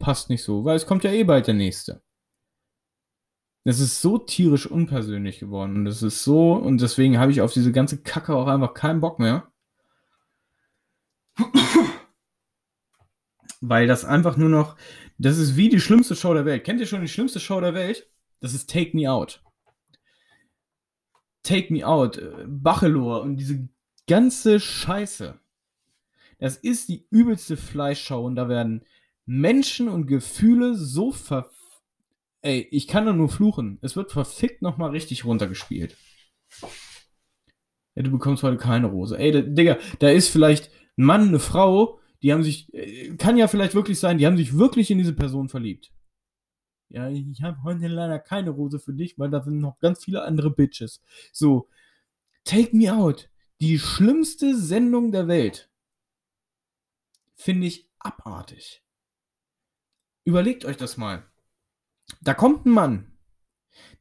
passt 0.00 0.30
nicht 0.30 0.42
so, 0.42 0.64
weil 0.64 0.76
es 0.76 0.86
kommt 0.86 1.04
ja 1.04 1.12
eh 1.12 1.22
bald 1.24 1.46
der 1.46 1.54
nächste. 1.54 2.02
Das 3.64 3.78
ist 3.78 4.00
so 4.00 4.18
tierisch 4.18 4.66
unpersönlich 4.66 5.38
geworden 5.38 5.76
und 5.76 5.84
das 5.84 6.02
ist 6.02 6.24
so, 6.24 6.54
und 6.54 6.80
deswegen 6.80 7.18
habe 7.18 7.30
ich 7.30 7.40
auf 7.40 7.52
diese 7.52 7.70
ganze 7.70 8.02
Kacke 8.02 8.34
auch 8.34 8.48
einfach 8.48 8.74
keinen 8.74 9.00
Bock 9.00 9.20
mehr. 9.20 9.52
Weil 13.60 13.86
das 13.86 14.04
einfach 14.04 14.36
nur 14.36 14.48
noch, 14.48 14.76
das 15.18 15.38
ist 15.38 15.54
wie 15.56 15.68
die 15.68 15.80
schlimmste 15.80 16.16
Show 16.16 16.34
der 16.34 16.44
Welt. 16.44 16.64
Kennt 16.64 16.80
ihr 16.80 16.86
schon 16.86 17.02
die 17.02 17.08
schlimmste 17.08 17.38
Show 17.38 17.60
der 17.60 17.74
Welt? 17.74 18.10
Das 18.40 18.54
ist 18.54 18.68
Take 18.68 18.96
Me 18.96 19.08
Out. 19.08 19.44
Take 21.44 21.72
Me 21.72 21.86
Out, 21.86 22.18
äh, 22.18 22.44
Bachelor 22.48 23.22
und 23.22 23.36
diese 23.36 23.68
ganze 24.08 24.58
Scheiße. 24.58 25.38
Das 26.42 26.56
ist 26.56 26.88
die 26.88 27.06
übelste 27.10 27.56
Fleischschau 27.56 28.24
und 28.24 28.34
da 28.34 28.48
werden 28.48 28.84
Menschen 29.26 29.88
und 29.88 30.08
Gefühle 30.08 30.74
so 30.74 31.12
ver... 31.12 31.48
Ey, 32.40 32.66
ich 32.72 32.88
kann 32.88 33.06
da 33.06 33.12
nur 33.12 33.28
fluchen. 33.28 33.78
Es 33.80 33.94
wird 33.94 34.10
verfickt 34.10 34.60
nochmal 34.60 34.90
richtig 34.90 35.24
runtergespielt. 35.24 35.96
Ja, 37.94 38.02
du 38.02 38.10
bekommst 38.10 38.42
heute 38.42 38.56
keine 38.56 38.88
Rose. 38.88 39.16
Ey, 39.16 39.54
Digga, 39.54 39.78
da 40.00 40.10
ist 40.10 40.30
vielleicht 40.30 40.72
ein 40.98 41.04
Mann, 41.04 41.28
eine 41.28 41.38
Frau, 41.38 42.00
die 42.22 42.32
haben 42.32 42.42
sich, 42.42 42.74
äh, 42.74 43.14
kann 43.14 43.36
ja 43.36 43.46
vielleicht 43.46 43.76
wirklich 43.76 44.00
sein, 44.00 44.18
die 44.18 44.26
haben 44.26 44.36
sich 44.36 44.58
wirklich 44.58 44.90
in 44.90 44.98
diese 44.98 45.12
Person 45.12 45.48
verliebt. 45.48 45.92
Ja, 46.88 47.08
ich 47.08 47.40
habe 47.42 47.62
heute 47.62 47.86
leider 47.86 48.18
keine 48.18 48.50
Rose 48.50 48.80
für 48.80 48.94
dich, 48.94 49.16
weil 49.16 49.30
da 49.30 49.44
sind 49.44 49.60
noch 49.60 49.78
ganz 49.78 50.02
viele 50.02 50.24
andere 50.24 50.50
Bitches. 50.50 51.00
So, 51.30 51.68
Take 52.42 52.76
Me 52.76 52.92
Out, 52.92 53.30
die 53.60 53.78
schlimmste 53.78 54.56
Sendung 54.56 55.12
der 55.12 55.28
Welt 55.28 55.68
finde 57.42 57.66
ich 57.66 57.90
abartig. 57.98 58.84
Überlegt 60.24 60.64
euch 60.64 60.76
das 60.76 60.96
mal. 60.96 61.30
Da 62.20 62.34
kommt 62.34 62.66
ein 62.66 62.70
Mann, 62.70 63.18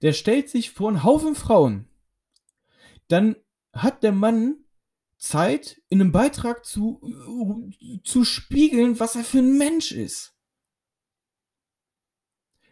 der 0.02 0.14
stellt 0.14 0.50
sich 0.50 0.72
vor 0.72 0.90
einen 0.90 1.04
Haufen 1.04 1.36
Frauen. 1.36 1.88
Dann 3.08 3.36
hat 3.74 4.04
der 4.04 4.12
Mann 4.12 4.66
Zeit, 5.18 5.82
in 5.90 6.02
einem 6.02 6.12
Beitrag 6.12 6.66
zu, 6.66 7.00
zu 8.04 8.26
spiegeln, 8.26 9.00
was 9.00 9.16
er 9.16 9.24
für 9.24 9.40
ein 9.40 9.58
Mensch 9.58 9.92
ist. 9.92 10.36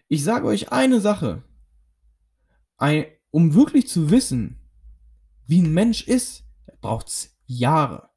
Ich 0.07 0.23
sage 0.23 0.47
euch 0.47 0.71
eine 0.71 0.99
Sache. 0.99 1.43
Ein, 2.77 3.05
um 3.29 3.53
wirklich 3.53 3.87
zu 3.87 4.09
wissen, 4.09 4.59
wie 5.45 5.61
ein 5.61 5.73
Mensch 5.73 6.07
ist, 6.07 6.45
braucht 6.81 7.09
es 7.09 7.37
Jahre. 7.45 8.08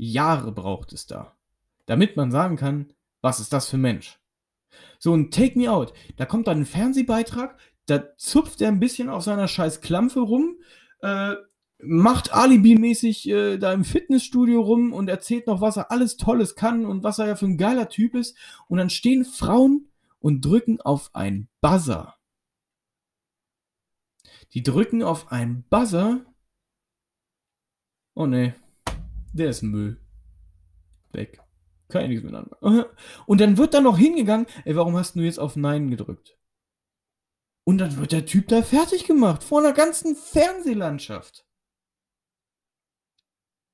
Jahre 0.00 0.52
braucht 0.52 0.92
es 0.92 1.06
da, 1.06 1.36
damit 1.86 2.16
man 2.16 2.30
sagen 2.30 2.56
kann, 2.56 2.92
was 3.20 3.40
ist 3.40 3.52
das 3.52 3.68
für 3.68 3.76
ein 3.76 3.82
Mensch. 3.82 4.18
So 4.98 5.14
ein 5.14 5.30
Take 5.30 5.58
Me 5.58 5.70
Out, 5.70 5.92
da 6.16 6.26
kommt 6.26 6.46
dann 6.46 6.60
ein 6.60 6.66
Fernsehbeitrag, 6.66 7.58
da 7.86 8.16
zupft 8.16 8.60
er 8.60 8.68
ein 8.68 8.80
bisschen 8.80 9.08
auf 9.08 9.22
seiner 9.22 9.48
scheiß 9.48 9.80
Klampfe 9.80 10.20
rum, 10.20 10.56
äh, 11.00 11.34
macht 11.82 12.32
Alibi-mäßig 12.32 13.28
äh, 13.28 13.58
da 13.58 13.72
im 13.72 13.84
Fitnessstudio 13.84 14.60
rum 14.60 14.92
und 14.92 15.08
erzählt 15.08 15.46
noch, 15.46 15.60
was 15.60 15.76
er 15.76 15.90
alles 15.90 16.16
Tolles 16.16 16.54
kann 16.54 16.84
und 16.86 17.02
was 17.02 17.18
er 17.18 17.26
ja 17.26 17.36
für 17.36 17.46
ein 17.46 17.58
geiler 17.58 17.88
Typ 17.88 18.14
ist. 18.14 18.36
Und 18.68 18.78
dann 18.78 18.90
stehen 18.90 19.24
Frauen 19.24 19.88
und 20.18 20.44
drücken 20.44 20.80
auf 20.80 21.10
ein 21.14 21.48
Buzzer. 21.60 22.16
Die 24.52 24.62
drücken 24.62 25.02
auf 25.02 25.32
ein 25.32 25.64
Buzzer. 25.70 26.24
Oh 28.14 28.26
ne, 28.26 28.54
der 29.32 29.50
ist 29.50 29.62
Müll. 29.62 30.00
Weg. 31.12 31.40
Kann 31.88 32.04
ich 32.04 32.08
nichts 32.08 32.24
mit 32.24 32.34
anfangen. 32.34 32.84
Und 33.26 33.40
dann 33.40 33.58
wird 33.58 33.74
da 33.74 33.80
noch 33.80 33.98
hingegangen, 33.98 34.46
ey, 34.64 34.76
warum 34.76 34.96
hast 34.96 35.16
du 35.16 35.20
jetzt 35.20 35.38
auf 35.38 35.56
Nein 35.56 35.90
gedrückt? 35.90 36.38
Und 37.64 37.78
dann 37.78 37.96
wird 37.98 38.12
der 38.12 38.26
Typ 38.26 38.48
da 38.48 38.62
fertig 38.62 39.04
gemacht, 39.04 39.42
vor 39.42 39.60
einer 39.60 39.72
ganzen 39.72 40.16
Fernsehlandschaft. 40.16 41.46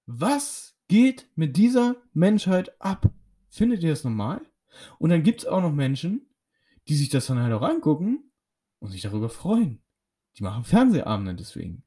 Was 0.06 0.76
geht 0.88 1.30
mit 1.34 1.56
dieser 1.56 1.96
Menschheit 2.12 2.80
ab? 2.80 3.10
Findet 3.48 3.82
ihr 3.82 3.90
das 3.90 4.04
normal? 4.04 4.40
Und 4.98 5.10
dann 5.10 5.22
gibt 5.22 5.40
es 5.40 5.46
auch 5.46 5.60
noch 5.60 5.72
Menschen, 5.72 6.28
die 6.88 6.94
sich 6.94 7.08
das 7.08 7.26
dann 7.26 7.40
halt 7.40 7.52
auch 7.52 7.62
angucken 7.62 8.32
und 8.78 8.90
sich 8.90 9.02
darüber 9.02 9.28
freuen. 9.28 9.82
Die 10.36 10.42
machen 10.42 10.64
Fernsehabende 10.64 11.34
deswegen. 11.34 11.84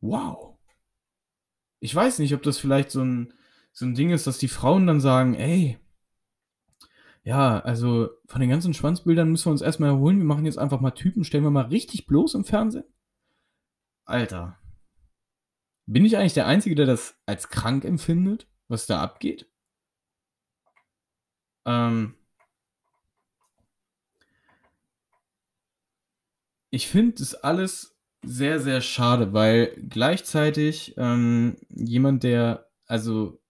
Wow 0.00 0.49
ich 1.80 1.94
weiß 1.94 2.18
nicht, 2.18 2.34
ob 2.34 2.42
das 2.42 2.58
vielleicht 2.58 2.90
so 2.90 3.02
ein, 3.02 3.32
so 3.72 3.86
ein 3.86 3.94
Ding 3.94 4.10
ist, 4.10 4.26
dass 4.26 4.38
die 4.38 4.48
Frauen 4.48 4.86
dann 4.86 5.00
sagen, 5.00 5.34
ey, 5.34 5.78
ja, 7.22 7.60
also 7.60 8.10
von 8.26 8.40
den 8.40 8.50
ganzen 8.50 8.74
Schwanzbildern 8.74 9.30
müssen 9.30 9.46
wir 9.46 9.52
uns 9.52 9.62
erstmal 9.62 9.90
erholen. 9.90 10.18
Wir 10.18 10.24
machen 10.24 10.46
jetzt 10.46 10.58
einfach 10.58 10.80
mal 10.80 10.90
Typen, 10.92 11.24
stellen 11.24 11.44
wir 11.44 11.50
mal 11.50 11.66
richtig 11.66 12.06
bloß 12.06 12.34
im 12.34 12.44
Fernsehen. 12.44 12.84
Alter. 14.04 14.58
Bin 15.86 16.04
ich 16.04 16.16
eigentlich 16.16 16.34
der 16.34 16.46
Einzige, 16.46 16.74
der 16.74 16.86
das 16.86 17.16
als 17.26 17.48
krank 17.48 17.84
empfindet, 17.84 18.46
was 18.68 18.86
da 18.86 19.02
abgeht? 19.02 19.46
Ähm. 21.64 22.14
Ich 26.70 26.88
finde 26.88 27.16
das 27.16 27.34
alles 27.34 27.99
sehr, 28.22 28.60
sehr 28.60 28.80
schade, 28.80 29.32
weil 29.32 29.74
gleichzeitig 29.88 30.94
ähm, 30.98 31.56
jemand, 31.70 32.22
der 32.22 32.70
Also 32.86 33.40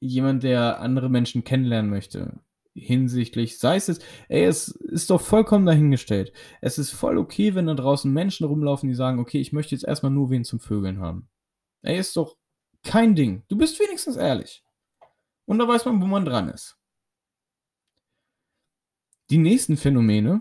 jemand, 0.00 0.42
der 0.42 0.80
andere 0.80 1.08
Menschen 1.08 1.44
kennenlernen 1.44 1.90
möchte, 1.90 2.40
hinsichtlich, 2.74 3.58
sei 3.58 3.76
es 3.76 3.86
jetzt, 3.86 4.04
ey, 4.28 4.44
es 4.44 4.68
ist 4.68 5.10
doch 5.10 5.20
vollkommen 5.20 5.66
dahingestellt. 5.66 6.32
Es 6.60 6.78
ist 6.78 6.90
voll 6.90 7.18
okay, 7.18 7.54
wenn 7.54 7.66
da 7.66 7.74
draußen 7.74 8.12
Menschen 8.12 8.46
rumlaufen, 8.46 8.88
die 8.88 8.94
sagen, 8.94 9.20
okay, 9.20 9.40
ich 9.40 9.52
möchte 9.52 9.74
jetzt 9.74 9.84
erstmal 9.84 10.12
nur 10.12 10.30
wen 10.30 10.44
zum 10.44 10.58
Vögeln 10.58 11.00
haben. 11.00 11.28
Ey, 11.82 11.98
ist 11.98 12.16
doch 12.16 12.36
kein 12.82 13.14
Ding. 13.14 13.44
Du 13.48 13.56
bist 13.56 13.78
wenigstens 13.78 14.16
ehrlich. 14.16 14.64
Und 15.44 15.58
da 15.58 15.68
weiß 15.68 15.84
man, 15.84 16.00
wo 16.00 16.06
man 16.06 16.24
dran 16.24 16.48
ist. 16.48 16.78
Die 19.30 19.38
nächsten 19.38 19.76
Phänomene 19.76 20.40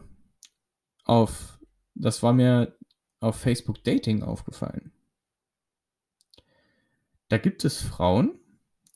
auf, 1.04 1.51
das 1.96 2.24
war 2.24 2.34
mir 2.34 2.78
auf 3.20 3.36
Facebook 3.38 3.84
Dating 3.84 4.24
aufgefallen. 4.24 4.92
Da 7.30 7.38
gibt 7.38 7.64
es 7.64 7.82
Frauen, 7.82 8.38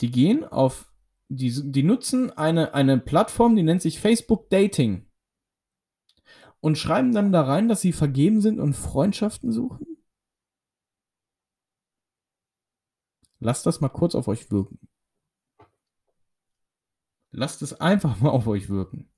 die 0.01 0.11
gehen 0.11 0.43
auf, 0.43 0.91
die, 1.29 1.71
die 1.71 1.83
nutzen 1.83 2.31
eine, 2.31 2.73
eine 2.73 2.97
Plattform, 2.97 3.55
die 3.55 3.63
nennt 3.63 3.81
sich 3.81 3.99
Facebook 3.99 4.49
Dating. 4.49 5.07
Und 6.59 6.77
schreiben 6.77 7.13
dann 7.13 7.31
da 7.31 7.43
rein, 7.43 7.67
dass 7.67 7.81
sie 7.81 7.93
vergeben 7.93 8.41
sind 8.41 8.59
und 8.59 8.73
Freundschaften 8.73 9.51
suchen. 9.51 9.85
Lasst 13.39 13.65
das 13.65 13.81
mal 13.81 13.89
kurz 13.89 14.15
auf 14.15 14.27
euch 14.27 14.49
wirken. 14.49 14.79
Lasst 17.31 17.61
es 17.61 17.79
einfach 17.79 18.19
mal 18.19 18.31
auf 18.31 18.47
euch 18.47 18.69
wirken. 18.69 19.09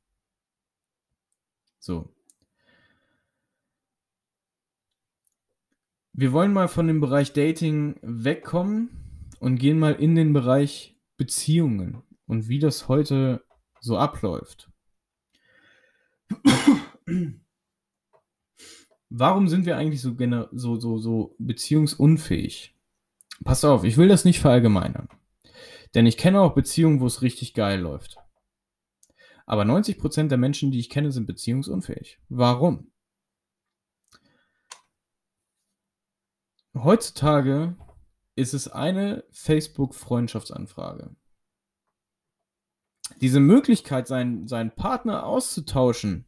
So. 1.80 2.17
Wir 6.20 6.34
wollen 6.34 6.52
mal 6.52 6.68
von 6.68 6.88
dem 6.88 7.00
Bereich 7.00 7.32
Dating 7.34 8.00
wegkommen 8.02 8.90
und 9.40 9.60
gehen 9.60 9.78
mal 9.78 9.94
in 9.94 10.16
den 10.16 10.34
Bereich 10.34 10.98
Beziehungen 11.16 12.02
und 12.26 12.50
wie 12.50 12.58
das 12.58 12.88
heute 12.88 13.46
so 13.82 14.00
abläuft. 14.00 14.72
Warum 19.10 19.48
sind 19.48 19.68
wir 19.68 19.78
eigentlich 19.78 20.02
so, 20.02 20.16
so, 20.54 20.80
so, 20.80 20.98
so 20.98 21.36
beziehungsunfähig? 21.38 22.76
Pass 23.44 23.64
auf, 23.64 23.84
ich 23.84 23.98
will 23.98 24.08
das 24.08 24.26
nicht 24.26 24.40
verallgemeinern. 24.40 25.10
Denn 25.94 26.08
ich 26.08 26.18
kenne 26.18 26.42
auch 26.42 26.56
Beziehungen, 26.56 27.00
wo 27.00 27.06
es 27.06 27.22
richtig 27.22 27.54
geil 27.54 27.80
läuft. 27.80 28.18
Aber 29.46 29.66
90% 29.66 30.30
der 30.30 30.40
Menschen, 30.40 30.72
die 30.72 30.80
ich 30.80 30.90
kenne, 30.90 31.12
sind 31.12 31.28
beziehungsunfähig. 31.28 32.20
Warum? 32.28 32.92
Heutzutage 36.84 37.76
ist 38.36 38.54
es 38.54 38.68
eine 38.68 39.24
Facebook-Freundschaftsanfrage. 39.32 41.16
Diese 43.22 43.40
Möglichkeit, 43.40 44.08
seinen, 44.08 44.48
seinen 44.48 44.76
Partner 44.76 45.26
auszutauschen, 45.26 46.28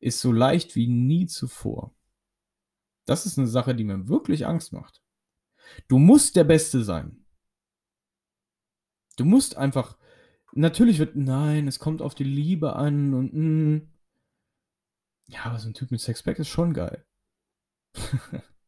ist 0.00 0.20
so 0.20 0.32
leicht 0.32 0.76
wie 0.76 0.88
nie 0.88 1.26
zuvor. 1.26 1.94
Das 3.06 3.24
ist 3.24 3.38
eine 3.38 3.46
Sache, 3.46 3.74
die 3.74 3.84
mir 3.84 4.08
wirklich 4.08 4.46
Angst 4.46 4.72
macht. 4.72 5.02
Du 5.88 5.98
musst 5.98 6.36
der 6.36 6.44
Beste 6.44 6.84
sein. 6.84 7.24
Du 9.16 9.24
musst 9.24 9.56
einfach. 9.56 9.96
Natürlich 10.52 10.98
wird, 10.98 11.16
nein, 11.16 11.68
es 11.68 11.78
kommt 11.78 12.02
auf 12.02 12.14
die 12.14 12.24
Liebe 12.24 12.74
an 12.74 13.14
und 13.14 13.32
mh. 13.32 13.76
Mm. 13.76 13.92
ja, 15.28 15.44
aber 15.44 15.58
so 15.60 15.68
ein 15.68 15.74
Typ 15.74 15.92
mit 15.92 16.00
Sexpack 16.00 16.38
ist 16.38 16.48
schon 16.48 16.74
geil. 16.74 17.06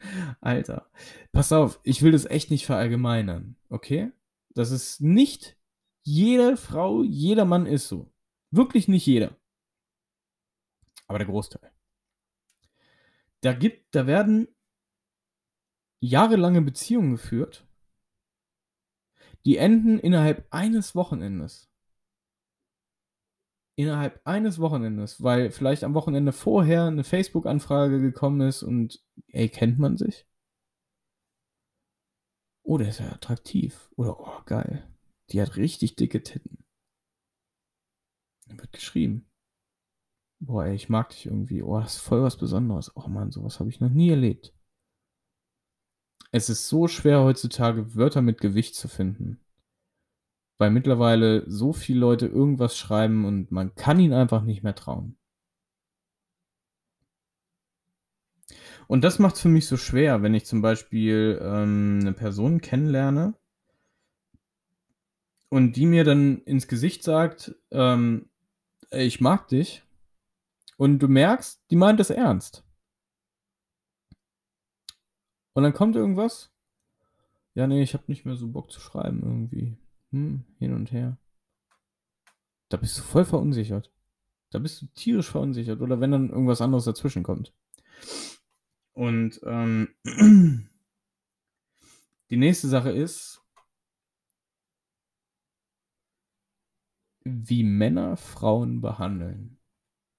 Alter, 0.40 0.90
pass 1.32 1.52
auf, 1.52 1.80
ich 1.82 2.02
will 2.02 2.12
das 2.12 2.24
echt 2.24 2.50
nicht 2.50 2.66
verallgemeinern, 2.66 3.56
okay? 3.68 4.12
Das 4.54 4.70
ist 4.70 5.00
nicht 5.00 5.56
jede 6.02 6.56
Frau, 6.56 7.02
jeder 7.02 7.44
Mann 7.44 7.66
ist 7.66 7.88
so. 7.88 8.12
Wirklich 8.50 8.88
nicht 8.88 9.06
jeder. 9.06 9.36
Aber 11.06 11.18
der 11.18 11.26
Großteil. 11.26 11.70
Da 13.40 13.52
gibt, 13.52 13.94
da 13.94 14.06
werden 14.06 14.48
jahrelange 16.00 16.62
Beziehungen 16.62 17.12
geführt, 17.12 17.66
die 19.44 19.56
enden 19.56 19.98
innerhalb 19.98 20.46
eines 20.50 20.94
Wochenendes. 20.94 21.70
Innerhalb 23.78 24.20
eines 24.24 24.58
Wochenendes, 24.58 25.22
weil 25.22 25.52
vielleicht 25.52 25.84
am 25.84 25.94
Wochenende 25.94 26.32
vorher 26.32 26.86
eine 26.86 27.04
Facebook-Anfrage 27.04 28.00
gekommen 28.00 28.40
ist 28.40 28.64
und, 28.64 29.00
ey, 29.28 29.48
kennt 29.48 29.78
man 29.78 29.96
sich? 29.96 30.26
Oh, 32.64 32.76
der 32.76 32.88
ist 32.88 32.98
ja 32.98 33.12
attraktiv. 33.12 33.88
Oder, 33.94 34.18
oh, 34.18 34.42
geil. 34.46 34.92
Die 35.30 35.40
hat 35.40 35.54
richtig 35.54 35.94
dicke 35.94 36.24
Titten. 36.24 36.64
Dann 38.48 38.58
wird 38.58 38.72
geschrieben. 38.72 39.30
Boah, 40.40 40.64
ey, 40.64 40.74
ich 40.74 40.88
mag 40.88 41.10
dich 41.10 41.26
irgendwie. 41.26 41.62
Oh, 41.62 41.78
das 41.78 41.94
ist 41.94 42.00
voll 42.00 42.24
was 42.24 42.36
Besonderes. 42.36 42.96
Oh 42.96 43.06
Mann, 43.06 43.30
sowas 43.30 43.60
habe 43.60 43.70
ich 43.70 43.78
noch 43.78 43.90
nie 43.90 44.10
erlebt. 44.10 44.52
Es 46.32 46.48
ist 46.48 46.68
so 46.68 46.88
schwer 46.88 47.22
heutzutage 47.22 47.94
Wörter 47.94 48.22
mit 48.22 48.40
Gewicht 48.40 48.74
zu 48.74 48.88
finden. 48.88 49.38
Weil 50.58 50.70
mittlerweile 50.70 51.48
so 51.48 51.72
viele 51.72 52.00
Leute 52.00 52.26
irgendwas 52.26 52.76
schreiben 52.76 53.24
und 53.24 53.52
man 53.52 53.74
kann 53.74 54.00
ihnen 54.00 54.12
einfach 54.12 54.42
nicht 54.42 54.62
mehr 54.62 54.74
trauen. 54.74 55.16
Und 58.88 59.04
das 59.04 59.18
macht 59.18 59.36
es 59.36 59.42
für 59.42 59.48
mich 59.48 59.66
so 59.66 59.76
schwer, 59.76 60.22
wenn 60.22 60.34
ich 60.34 60.46
zum 60.46 60.62
Beispiel 60.62 61.38
ähm, 61.42 61.98
eine 62.00 62.12
Person 62.12 62.60
kennenlerne 62.60 63.34
und 65.50 65.76
die 65.76 65.86
mir 65.86 66.04
dann 66.04 66.38
ins 66.42 66.68
Gesicht 66.68 67.02
sagt, 67.02 67.54
ähm, 67.70 68.28
ich 68.90 69.20
mag 69.20 69.48
dich. 69.48 69.84
Und 70.76 71.00
du 71.00 71.08
merkst, 71.08 71.60
die 71.70 71.76
meint 71.76 72.00
es 72.00 72.10
ernst. 72.10 72.64
Und 75.54 75.64
dann 75.64 75.74
kommt 75.74 75.96
irgendwas. 75.96 76.52
Ja, 77.54 77.66
nee, 77.66 77.82
ich 77.82 77.94
habe 77.94 78.04
nicht 78.06 78.24
mehr 78.24 78.36
so 78.36 78.48
Bock 78.48 78.70
zu 78.70 78.80
schreiben 78.80 79.20
irgendwie. 79.22 79.76
Hm, 80.10 80.44
hin 80.58 80.74
und 80.74 80.92
her. 80.92 81.18
Da 82.68 82.76
bist 82.76 82.98
du 82.98 83.02
voll 83.02 83.24
verunsichert. 83.24 83.92
Da 84.50 84.58
bist 84.58 84.82
du 84.82 84.86
tierisch 84.94 85.30
verunsichert. 85.30 85.80
Oder 85.80 86.00
wenn 86.00 86.10
dann 86.10 86.30
irgendwas 86.30 86.60
anderes 86.60 86.84
dazwischen 86.84 87.22
kommt. 87.22 87.54
Und 88.92 89.40
ähm, 89.44 89.88
die 92.30 92.36
nächste 92.36 92.68
Sache 92.68 92.90
ist, 92.90 93.42
wie 97.24 97.62
Männer 97.62 98.16
Frauen 98.16 98.80
behandeln. 98.80 99.58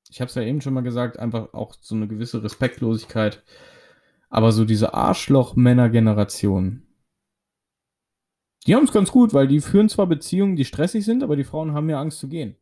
Ich 0.10 0.22
habe 0.22 0.30
es 0.30 0.36
ja 0.36 0.44
eben 0.44 0.62
schon 0.62 0.74
mal 0.74 0.82
gesagt, 0.82 1.18
einfach 1.18 1.54
auch 1.54 1.76
so 1.82 1.96
eine 1.96 2.08
gewisse 2.08 2.44
Respektlosigkeit 2.44 3.44
aber 4.30 4.52
so 4.52 4.64
diese 4.64 4.94
Arschloch-Männer-Generation, 4.94 6.84
die 8.68 8.76
haben 8.76 8.86
es 8.86 8.92
ganz 8.92 9.12
gut, 9.12 9.34
weil 9.34 9.48
die 9.48 9.62
führen 9.62 9.90
zwar 9.90 10.08
Beziehungen, 10.08 10.56
die 10.56 10.66
stressig 10.66 11.06
sind, 11.06 11.24
aber 11.24 11.36
die 11.36 11.44
Frauen 11.44 11.74
haben 11.74 11.90
ja 11.90 12.00
Angst 12.00 12.20
zu 12.20 12.28
gehen. 12.28 12.56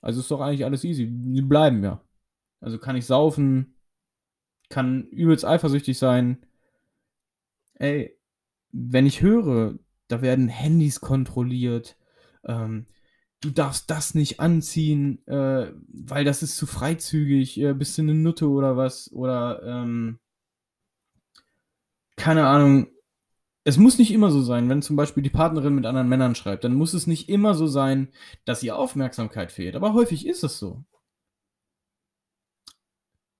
Also 0.00 0.20
ist 0.20 0.30
doch 0.30 0.40
eigentlich 0.40 0.64
alles 0.64 0.84
easy. 0.84 1.08
Die 1.10 1.42
bleiben 1.42 1.82
ja. 1.82 2.02
Also 2.60 2.78
kann 2.78 2.96
ich 2.96 3.06
saufen, 3.06 3.74
kann 4.68 5.04
übelst 5.08 5.44
eifersüchtig 5.44 5.98
sein. 5.98 6.44
Ey, 7.74 8.18
wenn 8.72 9.06
ich 9.06 9.22
höre, 9.22 9.78
da 10.08 10.22
werden 10.22 10.48
Handys 10.48 11.00
kontrolliert, 11.00 11.96
ähm, 12.44 12.86
du 13.40 13.50
darfst 13.50 13.90
das 13.90 14.14
nicht 14.14 14.40
anziehen, 14.40 15.26
äh, 15.26 15.72
weil 15.88 16.24
das 16.24 16.42
ist 16.42 16.56
zu 16.56 16.66
freizügig, 16.66 17.60
äh, 17.60 17.74
bist 17.74 17.98
du 17.98 18.02
eine 18.02 18.14
Nutte 18.14 18.48
oder 18.48 18.76
was, 18.76 19.12
oder 19.12 19.62
ähm, 19.62 20.18
keine 22.16 22.46
Ahnung. 22.46 22.88
Es 23.66 23.78
muss 23.78 23.98
nicht 23.98 24.12
immer 24.12 24.30
so 24.30 24.42
sein, 24.42 24.68
wenn 24.68 24.82
zum 24.82 24.94
Beispiel 24.94 25.22
die 25.22 25.30
Partnerin 25.30 25.74
mit 25.74 25.86
anderen 25.86 26.08
Männern 26.08 26.34
schreibt, 26.34 26.64
dann 26.64 26.74
muss 26.74 26.92
es 26.92 27.06
nicht 27.06 27.30
immer 27.30 27.54
so 27.54 27.66
sein, 27.66 28.12
dass 28.44 28.62
ihr 28.62 28.76
Aufmerksamkeit 28.76 29.50
fehlt. 29.52 29.74
Aber 29.74 29.94
häufig 29.94 30.26
ist 30.26 30.44
es 30.44 30.58
so. 30.58 30.84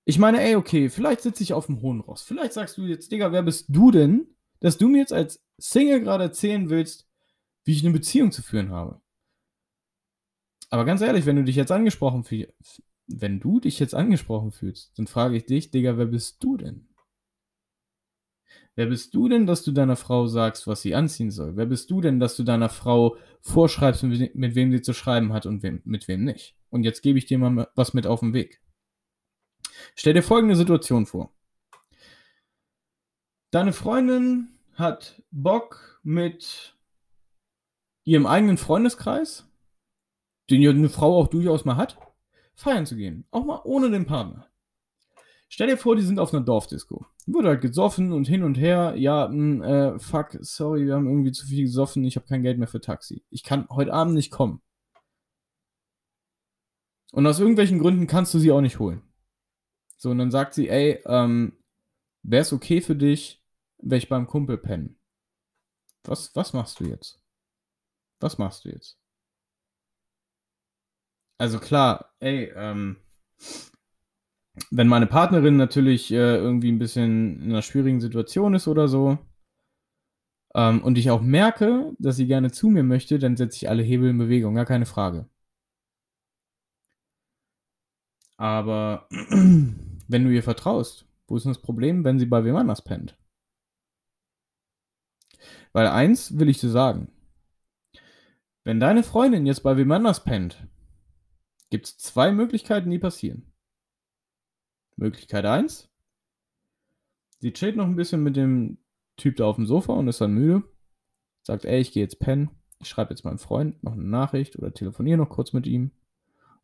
Ich 0.06 0.18
meine, 0.18 0.42
ey, 0.42 0.56
okay, 0.56 0.88
vielleicht 0.88 1.22
sitze 1.22 1.42
ich 1.42 1.52
auf 1.52 1.66
dem 1.66 1.80
hohen 1.82 2.00
Ross. 2.00 2.22
Vielleicht 2.22 2.54
sagst 2.54 2.76
du 2.78 2.82
jetzt, 2.82 3.12
Digga, 3.12 3.32
wer 3.32 3.42
bist 3.42 3.66
du 3.68 3.90
denn, 3.90 4.26
dass 4.60 4.78
du 4.78 4.88
mir 4.88 4.98
jetzt 4.98 5.12
als 5.12 5.42
Single 5.58 6.00
gerade 6.00 6.24
erzählen 6.24 6.70
willst, 6.70 7.06
wie 7.64 7.72
ich 7.72 7.84
eine 7.84 7.92
Beziehung 7.92 8.32
zu 8.32 8.42
führen 8.42 8.70
habe? 8.70 9.00
Aber 10.70 10.84
ganz 10.84 11.02
ehrlich, 11.02 11.26
wenn 11.26 11.36
du 11.36 11.44
dich 11.44 11.56
jetzt 11.56 11.72
angesprochen 11.72 12.24
fühlst, 12.24 12.82
wenn 13.06 13.40
du 13.40 13.60
dich 13.60 13.78
jetzt 13.78 13.94
angesprochen 13.94 14.52
fühlst, 14.52 14.98
dann 14.98 15.06
frage 15.06 15.36
ich 15.36 15.46
dich, 15.46 15.70
Digga, 15.70 15.96
wer 15.98 16.06
bist 16.06 16.42
du 16.42 16.56
denn? 16.56 16.88
Wer 18.76 18.86
bist 18.86 19.14
du 19.14 19.28
denn, 19.28 19.46
dass 19.46 19.62
du 19.62 19.70
deiner 19.70 19.96
Frau 19.96 20.26
sagst, 20.26 20.66
was 20.66 20.82
sie 20.82 20.94
anziehen 20.94 21.30
soll? 21.30 21.56
Wer 21.56 21.66
bist 21.66 21.90
du 21.90 22.00
denn, 22.00 22.18
dass 22.18 22.36
du 22.36 22.42
deiner 22.42 22.68
Frau 22.68 23.16
vorschreibst, 23.40 24.02
mit, 24.02 24.54
wem 24.54 24.72
sie 24.72 24.82
zu 24.82 24.92
schreiben 24.92 25.32
hat 25.32 25.46
und 25.46 25.62
wem, 25.62 25.80
mit 25.84 26.08
wem 26.08 26.24
nicht? 26.24 26.56
Und 26.70 26.82
jetzt 26.82 27.02
gebe 27.02 27.18
ich 27.18 27.26
dir 27.26 27.38
mal 27.38 27.68
was 27.76 27.94
mit 27.94 28.06
auf 28.06 28.20
den 28.20 28.34
Weg. 28.34 28.60
Stell 29.94 30.14
dir 30.14 30.22
folgende 30.22 30.56
Situation 30.56 31.06
vor. 31.06 31.32
Deine 33.52 33.72
Freundin 33.72 34.58
hat 34.74 35.22
Bock 35.30 36.00
mit 36.02 36.76
ihrem 38.02 38.26
eigenen 38.26 38.56
Freundeskreis, 38.56 39.48
den 40.50 40.68
eine 40.68 40.88
Frau 40.88 41.20
auch 41.20 41.28
durchaus 41.28 41.64
mal 41.64 41.76
hat, 41.76 41.96
feiern 42.56 42.86
zu 42.86 42.96
gehen. 42.96 43.24
Auch 43.30 43.44
mal 43.44 43.60
ohne 43.62 43.90
den 43.90 44.06
Partner. 44.06 44.48
Stell 45.48 45.68
dir 45.68 45.78
vor, 45.78 45.94
die 45.94 46.02
sind 46.02 46.18
auf 46.18 46.34
einer 46.34 46.44
Dorfdisco. 46.44 47.06
Wurde 47.26 47.48
halt 47.48 47.62
gesoffen 47.62 48.12
und 48.12 48.28
hin 48.28 48.42
und 48.42 48.56
her. 48.56 48.94
Ja, 48.96 49.28
mh, 49.28 49.32
hm, 49.32 49.62
äh, 49.62 49.98
fuck, 49.98 50.36
sorry, 50.40 50.86
wir 50.86 50.94
haben 50.94 51.08
irgendwie 51.08 51.32
zu 51.32 51.46
viel 51.46 51.62
gesoffen. 51.64 52.04
Ich 52.04 52.16
habe 52.16 52.26
kein 52.26 52.42
Geld 52.42 52.58
mehr 52.58 52.68
für 52.68 52.80
Taxi. 52.80 53.24
Ich 53.30 53.42
kann 53.42 53.66
heute 53.70 53.92
Abend 53.92 54.14
nicht 54.14 54.30
kommen. 54.30 54.60
Und 57.12 57.26
aus 57.26 57.38
irgendwelchen 57.38 57.78
Gründen 57.78 58.06
kannst 58.06 58.34
du 58.34 58.38
sie 58.38 58.50
auch 58.50 58.60
nicht 58.60 58.78
holen. 58.78 59.02
So, 59.96 60.10
und 60.10 60.18
dann 60.18 60.30
sagt 60.30 60.54
sie, 60.54 60.68
ey, 60.68 61.00
ähm, 61.06 61.56
wäre 62.22 62.42
es 62.42 62.52
okay 62.52 62.80
für 62.80 62.96
dich, 62.96 63.42
wenn 63.78 63.98
ich 63.98 64.08
beim 64.08 64.26
Kumpel 64.26 64.58
pennen? 64.58 64.98
Was, 66.02 66.34
was 66.34 66.52
machst 66.52 66.80
du 66.80 66.84
jetzt? 66.84 67.22
Was 68.20 68.36
machst 68.38 68.64
du 68.64 68.70
jetzt? 68.70 68.98
Also 71.38 71.58
klar, 71.58 72.14
ey, 72.20 72.52
ähm, 72.54 72.96
wenn 74.70 74.88
meine 74.88 75.06
Partnerin 75.06 75.56
natürlich 75.56 76.12
äh, 76.12 76.36
irgendwie 76.36 76.70
ein 76.70 76.78
bisschen 76.78 77.42
in 77.42 77.50
einer 77.50 77.62
schwierigen 77.62 78.00
Situation 78.00 78.54
ist 78.54 78.68
oder 78.68 78.88
so, 78.88 79.18
ähm, 80.54 80.82
und 80.82 80.96
ich 80.98 81.10
auch 81.10 81.20
merke, 81.20 81.94
dass 81.98 82.16
sie 82.16 82.26
gerne 82.26 82.50
zu 82.52 82.68
mir 82.68 82.84
möchte, 82.84 83.18
dann 83.18 83.36
setze 83.36 83.56
ich 83.56 83.68
alle 83.68 83.82
Hebel 83.82 84.10
in 84.10 84.18
Bewegung, 84.18 84.54
gar 84.54 84.66
keine 84.66 84.86
Frage. 84.86 85.28
Aber 88.36 89.08
wenn 89.10 90.24
du 90.24 90.30
ihr 90.30 90.42
vertraust, 90.42 91.06
wo 91.26 91.36
ist 91.36 91.44
denn 91.44 91.52
das 91.52 91.62
Problem, 91.62 92.04
wenn 92.04 92.18
sie 92.18 92.26
bei 92.26 92.44
wem 92.44 92.56
anders 92.56 92.82
pennt? 92.82 93.16
Weil 95.72 95.88
eins 95.88 96.38
will 96.38 96.48
ich 96.48 96.60
dir 96.60 96.70
sagen. 96.70 97.10
Wenn 98.62 98.80
deine 98.80 99.02
Freundin 99.02 99.46
jetzt 99.46 99.62
bei 99.62 99.76
wem 99.76 99.90
anders 99.92 100.24
pennt, 100.24 100.66
gibt 101.70 101.86
es 101.86 101.98
zwei 101.98 102.32
Möglichkeiten, 102.32 102.90
die 102.90 102.98
passieren. 102.98 103.53
Möglichkeit 104.96 105.44
1. 105.44 105.90
Sie 107.40 107.52
chillt 107.52 107.76
noch 107.76 107.86
ein 107.86 107.96
bisschen 107.96 108.22
mit 108.22 108.36
dem 108.36 108.78
Typ 109.16 109.36
da 109.36 109.46
auf 109.46 109.56
dem 109.56 109.66
Sofa 109.66 109.92
und 109.92 110.08
ist 110.08 110.20
dann 110.20 110.34
müde. 110.34 110.62
Sagt, 111.42 111.64
ey, 111.64 111.80
ich 111.80 111.92
gehe 111.92 112.02
jetzt 112.02 112.18
pennen. 112.18 112.50
Ich 112.80 112.88
schreibe 112.88 113.10
jetzt 113.10 113.24
meinem 113.24 113.38
Freund 113.38 113.82
noch 113.82 113.92
eine 113.92 114.02
Nachricht 114.02 114.56
oder 114.58 114.72
telefoniere 114.72 115.18
noch 115.18 115.28
kurz 115.28 115.52
mit 115.52 115.66
ihm. 115.66 115.92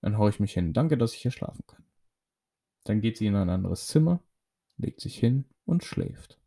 Dann 0.01 0.19
haue 0.19 0.31
ich 0.31 0.41
mich 0.41 0.53
hin. 0.53 0.73
Danke, 0.73 0.97
dass 0.97 1.15
ich 1.15 1.21
hier 1.21 1.31
schlafen 1.31 1.65
kann. 1.67 1.85
Dann 2.85 3.01
geht 3.01 3.19
sie 3.19 3.27
in 3.27 3.37
ein 3.37 3.51
anderes 3.51 3.87
Zimmer, 3.87 4.23
legt 4.79 5.01
sich 5.01 5.19
hin 5.19 5.45
und 5.67 5.85
schläft. 5.85 6.41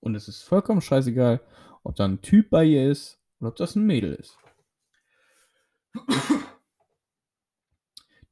Und 0.00 0.14
es 0.14 0.26
ist 0.26 0.42
vollkommen 0.42 0.80
scheißegal, 0.80 1.40
ob 1.82 1.96
da 1.96 2.04
ein 2.04 2.22
Typ 2.22 2.50
bei 2.50 2.64
ihr 2.64 2.90
ist 2.90 3.20
oder 3.40 3.50
ob 3.50 3.56
das 3.56 3.76
ein 3.76 3.84
Mädel 3.84 4.14
ist. 4.14 4.38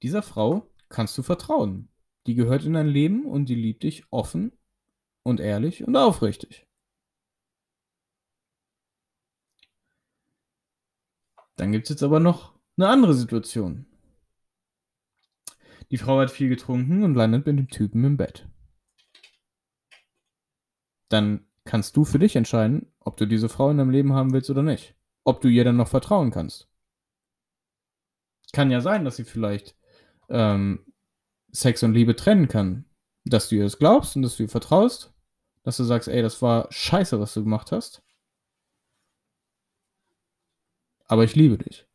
Dieser 0.03 0.23
Frau 0.23 0.71
kannst 0.89 1.17
du 1.19 1.23
vertrauen. 1.23 1.89
Die 2.31 2.37
gehört 2.37 2.65
in 2.65 2.75
dein 2.75 2.87
Leben 2.87 3.27
und 3.27 3.49
die 3.49 3.57
liebt 3.57 3.83
dich 3.83 4.05
offen 4.13 4.53
und 5.25 5.41
ehrlich 5.41 5.83
und 5.83 5.97
aufrichtig. 5.97 6.65
Dann 11.57 11.73
gibt 11.73 11.87
es 11.87 11.91
jetzt 11.91 12.05
aber 12.05 12.21
noch 12.21 12.55
eine 12.77 12.87
andere 12.87 13.15
Situation. 13.15 13.85
Die 15.91 15.99
Frau 15.99 16.21
hat 16.21 16.31
viel 16.31 16.49
getrunken 16.49 17.03
und 17.03 17.17
landet 17.17 17.47
mit 17.47 17.59
dem 17.59 17.69
Typen 17.69 18.05
im 18.05 18.17
Bett. 18.17 18.49
Dann 21.09 21.45
kannst 21.65 21.97
du 21.97 22.05
für 22.05 22.21
dich 22.21 22.37
entscheiden, 22.37 22.95
ob 23.01 23.17
du 23.17 23.27
diese 23.27 23.49
Frau 23.49 23.71
in 23.71 23.79
deinem 23.79 23.91
Leben 23.91 24.13
haben 24.13 24.33
willst 24.33 24.51
oder 24.51 24.63
nicht. 24.63 24.95
Ob 25.25 25.41
du 25.41 25.49
ihr 25.49 25.65
dann 25.65 25.79
noch 25.79 25.89
vertrauen 25.89 26.31
kannst. 26.31 26.71
Kann 28.53 28.71
ja 28.71 28.81
sein, 28.81 29.05
dass 29.05 29.17
sie 29.17 29.25
vielleicht 29.25 29.77
ähm, 30.29 30.90
Sex 31.53 31.83
und 31.83 31.95
Liebe 31.95 32.17
trennen 32.17 32.49
kann. 32.49 32.85
Dass 33.25 33.49
du 33.49 33.57
ihr 33.57 33.65
das 33.65 33.79
glaubst 33.79 34.17
und 34.17 34.23
dass 34.23 34.37
du 34.37 34.45
ihr 34.45 34.49
vertraust. 34.49 35.13
Dass 35.63 35.77
du 35.77 35.85
sagst, 35.85 36.09
ey, 36.09 36.23
das 36.23 36.41
war 36.41 36.67
scheiße, 36.71 37.21
was 37.21 37.35
du 37.35 37.43
gemacht 37.43 37.71
hast. 37.73 38.03
Aber 41.07 41.25
ich 41.25 41.35
liebe 41.35 41.59
dich. 41.59 41.87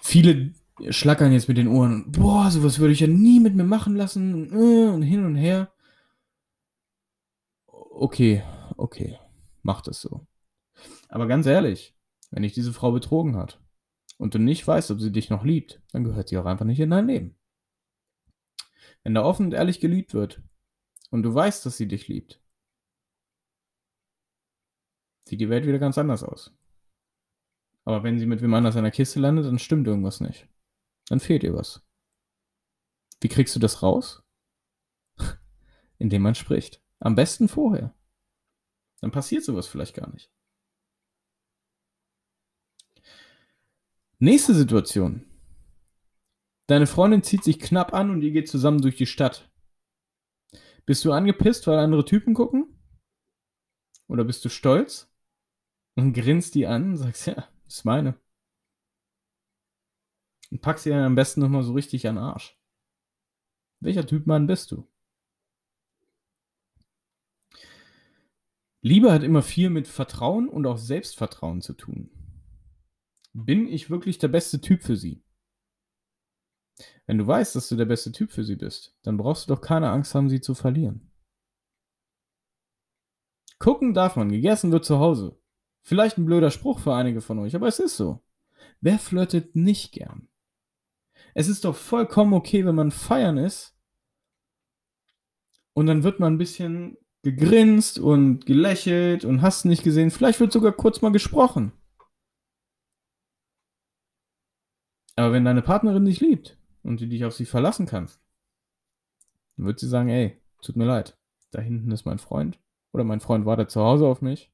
Viele 0.00 0.52
schlackern 0.90 1.32
jetzt 1.32 1.48
mit 1.48 1.56
den 1.56 1.68
Ohren. 1.68 2.12
Boah, 2.12 2.50
sowas 2.50 2.78
würde 2.78 2.92
ich 2.92 3.00
ja 3.00 3.06
nie 3.06 3.40
mit 3.40 3.54
mir 3.54 3.64
machen 3.64 3.96
lassen. 3.96 4.50
Und 4.50 5.02
hin 5.02 5.24
und 5.24 5.34
her. 5.34 5.72
Okay, 7.66 8.44
okay. 8.76 9.18
Mach 9.62 9.80
das 9.80 10.00
so. 10.00 10.26
Aber 11.08 11.26
ganz 11.26 11.46
ehrlich, 11.46 11.96
wenn 12.30 12.42
dich 12.42 12.52
diese 12.52 12.72
Frau 12.72 12.92
betrogen 12.92 13.36
hat, 13.36 13.60
und 14.18 14.34
du 14.34 14.38
nicht 14.38 14.66
weißt, 14.66 14.90
ob 14.90 15.00
sie 15.00 15.12
dich 15.12 15.30
noch 15.30 15.44
liebt, 15.44 15.80
dann 15.92 16.04
gehört 16.04 16.28
sie 16.28 16.38
auch 16.38 16.44
einfach 16.44 16.66
nicht 16.66 16.80
in 16.80 16.90
dein 16.90 17.06
Leben. 17.06 17.36
Wenn 19.02 19.14
da 19.14 19.22
offen 19.22 19.46
und 19.46 19.54
ehrlich 19.54 19.80
geliebt 19.80 20.12
wird 20.12 20.42
und 21.10 21.22
du 21.22 21.34
weißt, 21.34 21.64
dass 21.64 21.76
sie 21.76 21.88
dich 21.88 22.08
liebt, 22.08 22.42
sieht 25.24 25.40
die 25.40 25.48
Welt 25.48 25.66
wieder 25.66 25.78
ganz 25.78 25.96
anders 25.96 26.22
aus. 26.22 26.54
Aber 27.84 28.02
wenn 28.02 28.18
sie 28.18 28.26
mit 28.26 28.42
wem 28.42 28.52
anders 28.52 28.76
in 28.76 28.82
der 28.82 28.92
Kiste 28.92 29.20
landet, 29.20 29.46
dann 29.46 29.58
stimmt 29.58 29.86
irgendwas 29.86 30.20
nicht. 30.20 30.46
Dann 31.08 31.20
fehlt 31.20 31.42
ihr 31.42 31.54
was. 31.54 31.82
Wie 33.20 33.28
kriegst 33.28 33.56
du 33.56 33.60
das 33.60 33.82
raus? 33.82 34.22
Indem 35.98 36.22
man 36.22 36.34
spricht. 36.34 36.82
Am 37.00 37.14
besten 37.14 37.48
vorher. 37.48 37.94
Dann 39.00 39.10
passiert 39.10 39.44
sowas 39.44 39.68
vielleicht 39.68 39.94
gar 39.94 40.10
nicht. 40.10 40.30
Nächste 44.20 44.52
Situation. 44.52 45.24
Deine 46.66 46.88
Freundin 46.88 47.22
zieht 47.22 47.44
sich 47.44 47.60
knapp 47.60 47.94
an 47.94 48.10
und 48.10 48.22
ihr 48.22 48.32
geht 48.32 48.48
zusammen 48.48 48.80
durch 48.80 48.96
die 48.96 49.06
Stadt. 49.06 49.48
Bist 50.86 51.04
du 51.04 51.12
angepisst, 51.12 51.68
weil 51.68 51.78
andere 51.78 52.04
Typen 52.04 52.34
gucken? 52.34 52.66
Oder 54.08 54.24
bist 54.24 54.44
du 54.44 54.48
stolz 54.48 55.08
und 55.94 56.14
grinst 56.14 56.56
die 56.56 56.66
an 56.66 56.90
und 56.90 56.96
sagst, 56.96 57.26
ja, 57.28 57.48
ist 57.68 57.84
meine. 57.84 58.18
Und 60.50 60.62
packst 60.62 60.82
sie 60.82 60.90
dann 60.90 61.04
am 61.04 61.14
besten 61.14 61.40
nochmal 61.40 61.62
so 61.62 61.74
richtig 61.74 62.08
an 62.08 62.16
den 62.16 62.24
Arsch. 62.24 62.58
Welcher 63.78 64.04
Typ 64.04 64.26
Mann 64.26 64.48
bist 64.48 64.72
du? 64.72 64.88
Liebe 68.80 69.12
hat 69.12 69.22
immer 69.22 69.42
viel 69.42 69.70
mit 69.70 69.86
Vertrauen 69.86 70.48
und 70.48 70.66
auch 70.66 70.78
Selbstvertrauen 70.78 71.60
zu 71.60 71.74
tun. 71.74 72.17
Bin 73.32 73.68
ich 73.68 73.90
wirklich 73.90 74.18
der 74.18 74.28
beste 74.28 74.60
Typ 74.60 74.82
für 74.82 74.96
sie? 74.96 75.22
Wenn 77.06 77.18
du 77.18 77.26
weißt, 77.26 77.56
dass 77.56 77.68
du 77.68 77.76
der 77.76 77.86
beste 77.86 78.12
Typ 78.12 78.30
für 78.30 78.44
sie 78.44 78.56
bist, 78.56 78.96
dann 79.02 79.16
brauchst 79.16 79.48
du 79.48 79.54
doch 79.54 79.60
keine 79.60 79.90
Angst 79.90 80.14
haben, 80.14 80.28
sie 80.28 80.40
zu 80.40 80.54
verlieren. 80.54 81.10
Gucken 83.58 83.94
darf 83.94 84.16
man, 84.16 84.30
gegessen 84.30 84.70
wird 84.70 84.84
zu 84.84 84.98
Hause. 84.98 85.40
Vielleicht 85.82 86.18
ein 86.18 86.26
blöder 86.26 86.50
Spruch 86.50 86.78
für 86.78 86.94
einige 86.94 87.20
von 87.20 87.38
euch, 87.38 87.56
aber 87.56 87.66
es 87.66 87.78
ist 87.78 87.96
so. 87.96 88.22
Wer 88.80 88.98
flirtet 88.98 89.56
nicht 89.56 89.92
gern? 89.92 90.28
Es 91.34 91.48
ist 91.48 91.64
doch 91.64 91.74
vollkommen 91.74 92.34
okay, 92.34 92.64
wenn 92.64 92.74
man 92.74 92.90
feiern 92.90 93.38
ist 93.38 93.76
und 95.72 95.86
dann 95.86 96.02
wird 96.02 96.20
man 96.20 96.34
ein 96.34 96.38
bisschen 96.38 96.96
gegrinst 97.22 97.98
und 97.98 98.46
gelächelt 98.46 99.24
und 99.24 99.42
hast 99.42 99.64
nicht 99.64 99.82
gesehen. 99.82 100.10
Vielleicht 100.10 100.40
wird 100.40 100.52
sogar 100.52 100.72
kurz 100.72 101.02
mal 101.02 101.12
gesprochen. 101.12 101.72
Aber 105.18 105.32
wenn 105.32 105.44
deine 105.44 105.62
Partnerin 105.62 106.04
dich 106.04 106.20
liebt 106.20 106.56
und 106.84 107.00
du 107.00 107.08
dich 107.08 107.24
auf 107.24 107.34
sie 107.34 107.44
verlassen 107.44 107.86
kannst, 107.86 108.22
dann 109.56 109.66
wird 109.66 109.80
sie 109.80 109.88
sagen, 109.88 110.10
ey, 110.10 110.40
tut 110.62 110.76
mir 110.76 110.84
leid, 110.84 111.18
da 111.50 111.60
hinten 111.60 111.90
ist 111.90 112.04
mein 112.04 112.20
Freund 112.20 112.60
oder 112.92 113.02
mein 113.02 113.18
Freund 113.18 113.44
wartet 113.44 113.68
zu 113.68 113.80
Hause 113.80 114.06
auf 114.06 114.22
mich. 114.22 114.52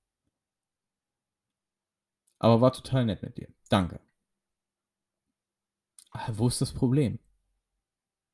Aber 2.38 2.62
war 2.62 2.72
total 2.72 3.04
nett 3.04 3.20
mit 3.20 3.36
dir. 3.36 3.48
Danke. 3.68 4.00
Aber 6.12 6.22
ah, 6.22 6.32
wo 6.38 6.48
ist 6.48 6.62
das 6.62 6.72
Problem? 6.72 7.18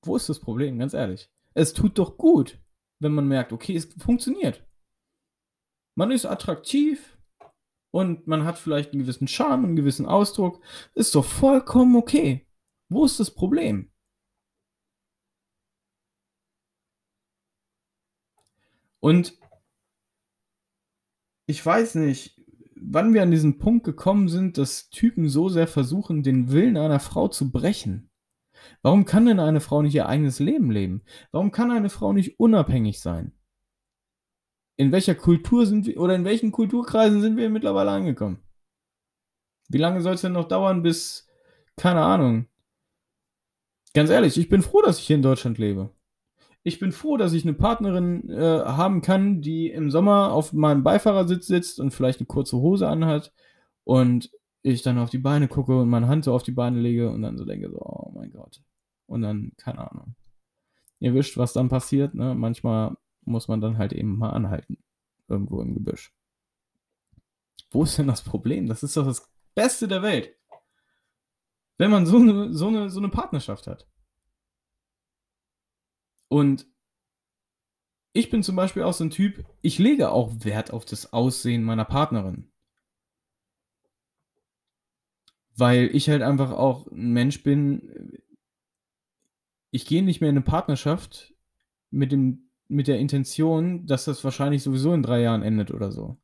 Wo 0.03 0.15
ist 0.15 0.29
das 0.29 0.39
Problem, 0.39 0.79
ganz 0.79 0.95
ehrlich? 0.95 1.33
Es 1.55 1.73
tut 1.73 1.99
doch 1.99 2.17
gut, 2.17 2.61
wenn 3.01 3.11
man 3.11 3.27
merkt, 3.27 3.53
okay, 3.53 3.75
es 3.75 3.93
funktioniert. 3.95 4.65
Man 5.97 6.13
ist 6.13 6.27
attraktiv, 6.27 7.19
und 7.91 8.27
man 8.27 8.45
hat 8.45 8.59
vielleicht 8.59 8.93
einen 8.93 9.03
gewissen 9.03 9.29
Charme, 9.29 9.65
einen 9.65 9.77
gewissen 9.77 10.07
Ausdruck, 10.07 10.63
ist 10.95 11.15
doch 11.15 11.25
vollkommen 11.25 11.97
okay. 11.97 12.47
Wo 12.89 13.05
ist 13.05 13.21
das 13.21 13.33
Problem? 13.33 13.91
Und 19.01 19.39
ich 21.47 21.65
weiß 21.65 21.97
nicht, 21.97 22.41
wann 22.77 23.15
wir 23.15 23.23
an 23.23 23.31
diesen 23.31 23.59
Punkt 23.59 23.85
gekommen 23.85 24.29
sind, 24.29 24.59
dass 24.59 24.91
Typen 24.91 25.29
so 25.29 25.49
sehr 25.49 25.67
versuchen, 25.67 26.23
den 26.23 26.51
Willen 26.51 26.77
einer 26.77 27.01
Frau 27.01 27.29
zu 27.29 27.51
brechen. 27.51 28.11
Warum 28.83 29.05
kann 29.05 29.27
denn 29.27 29.41
eine 29.41 29.61
Frau 29.61 29.83
nicht 29.83 29.95
ihr 29.95 30.07
eigenes 30.07 30.39
Leben 30.39 30.71
leben? 30.71 31.03
Warum 31.33 31.51
kann 31.51 31.71
eine 31.71 31.89
Frau 31.89 32.13
nicht 32.13 32.39
unabhängig 32.39 33.01
sein? 33.01 33.33
In 34.81 34.93
welcher 34.93 35.15
Kultur 35.15 35.67
sind 35.67 35.85
wir 35.85 36.01
oder 36.01 36.15
in 36.15 36.25
welchen 36.25 36.53
Kulturkreisen 36.53 37.21
sind 37.21 37.37
wir 37.37 37.51
mittlerweile 37.51 37.91
angekommen? 37.91 38.39
Wie 39.69 39.77
lange 39.77 40.01
soll 40.01 40.15
es 40.15 40.23
denn 40.23 40.33
noch 40.33 40.49
dauern, 40.49 40.83
bis, 40.83 41.29
keine 41.77 42.01
Ahnung. 42.01 42.47
Ganz 43.93 44.09
ehrlich, 44.09 44.39
ich 44.39 44.49
bin 44.49 44.63
froh, 44.63 44.81
dass 44.81 44.99
ich 44.99 45.07
hier 45.07 45.17
in 45.17 45.23
Deutschland 45.23 45.59
lebe. 45.59 45.91
Ich 46.63 46.79
bin 46.79 46.93
froh, 46.93 47.19
dass 47.19 47.35
ich 47.35 47.45
eine 47.45 47.53
Partnerin 47.53 48.31
äh, 48.31 48.61
haben 48.65 49.03
kann, 49.03 49.43
die 49.43 49.69
im 49.69 49.91
Sommer 49.91 50.33
auf 50.33 50.55
meinem 50.55 50.83
Beifahrersitz 50.83 51.47
sitzt 51.47 51.79
und 51.79 51.91
vielleicht 51.91 52.21
eine 52.21 52.27
kurze 52.27 52.57
Hose 52.57 52.89
anhat 52.89 53.35
und 53.85 54.31
ich 54.63 54.81
dann 54.81 54.97
auf 54.97 55.11
die 55.11 55.19
Beine 55.19 55.47
gucke 55.47 55.79
und 55.79 55.91
meine 55.91 56.09
Hand 56.09 56.25
so 56.25 56.33
auf 56.33 56.43
die 56.43 56.53
Beine 56.53 56.81
lege 56.81 57.11
und 57.11 57.21
dann 57.21 57.37
so 57.37 57.45
denke, 57.45 57.69
so, 57.69 57.83
oh 57.83 58.13
mein 58.15 58.33
Gott. 58.33 58.63
Und 59.05 59.21
dann, 59.21 59.53
keine 59.59 59.91
Ahnung. 59.91 60.15
Ihr 61.01 61.13
wisst, 61.13 61.37
was 61.37 61.53
dann 61.53 61.69
passiert, 61.69 62.15
ne? 62.15 62.35
Manchmal 62.35 62.97
muss 63.23 63.49
man 63.49 63.61
dann 63.61 63.79
halt 63.79 63.93
eben 63.93 64.19
mal 64.19 64.31
anhalten. 64.31 64.79
Irgendwo 65.29 65.61
im 65.61 65.75
Gebüsch. 65.75 66.13
Wo 67.71 67.85
ist 67.85 67.97
denn 67.99 68.09
das 68.09 68.23
Problem? 68.23 68.67
Das 68.67 68.83
ist 68.83 68.97
doch 68.97 69.07
das 69.07 69.31
Beste 69.55 69.87
der 69.87 70.03
Welt. 70.03 70.37
Wenn 71.79 71.91
man 71.91 72.05
so 72.07 72.17
eine, 72.19 72.53
so 72.53 72.69
eine, 72.69 72.91
so 72.91 72.99
eine 72.99 73.09
Partnerschaft 73.09 73.67
hat. 73.67 73.89
Und 76.29 76.67
ich 78.13 78.31
bin 78.31 78.43
zum 78.43 78.57
Beispiel 78.57 78.83
auch 78.83 78.93
so 78.93 79.05
ein 79.05 79.11
Typ, 79.11 79.45
ich 79.63 79.79
lege 79.79 80.11
auch 80.11 80.45
Wert 80.45 80.73
auf 80.73 80.85
das 80.85 81.13
Aussehen 81.13 81.63
meiner 81.63 81.85
Partnerin. 81.85 82.51
Weil 85.57 85.91
ich 85.95 86.09
halt 86.09 86.23
einfach 86.23 86.51
auch 86.53 86.87
ein 86.89 87.13
Mensch 87.13 87.43
bin, 87.43 88.21
ich 89.71 89.87
gehe 89.87 90.03
nicht 90.03 90.21
mehr 90.21 90.31
in 90.31 90.37
eine 90.37 90.45
Partnerschaft 90.45 91.35
mit, 91.91 92.13
dem, 92.13 92.50
mit 92.71 92.89
der 92.89 92.99
Intention, 92.99 93.87
dass 93.87 94.05
das 94.05 94.25
wahrscheinlich 94.25 94.63
sowieso 94.63 94.95
in 94.95 95.03
drei 95.03 95.21
Jahren 95.21 95.43
endet 95.43 95.71
oder 95.71 95.93
so. 95.93 96.19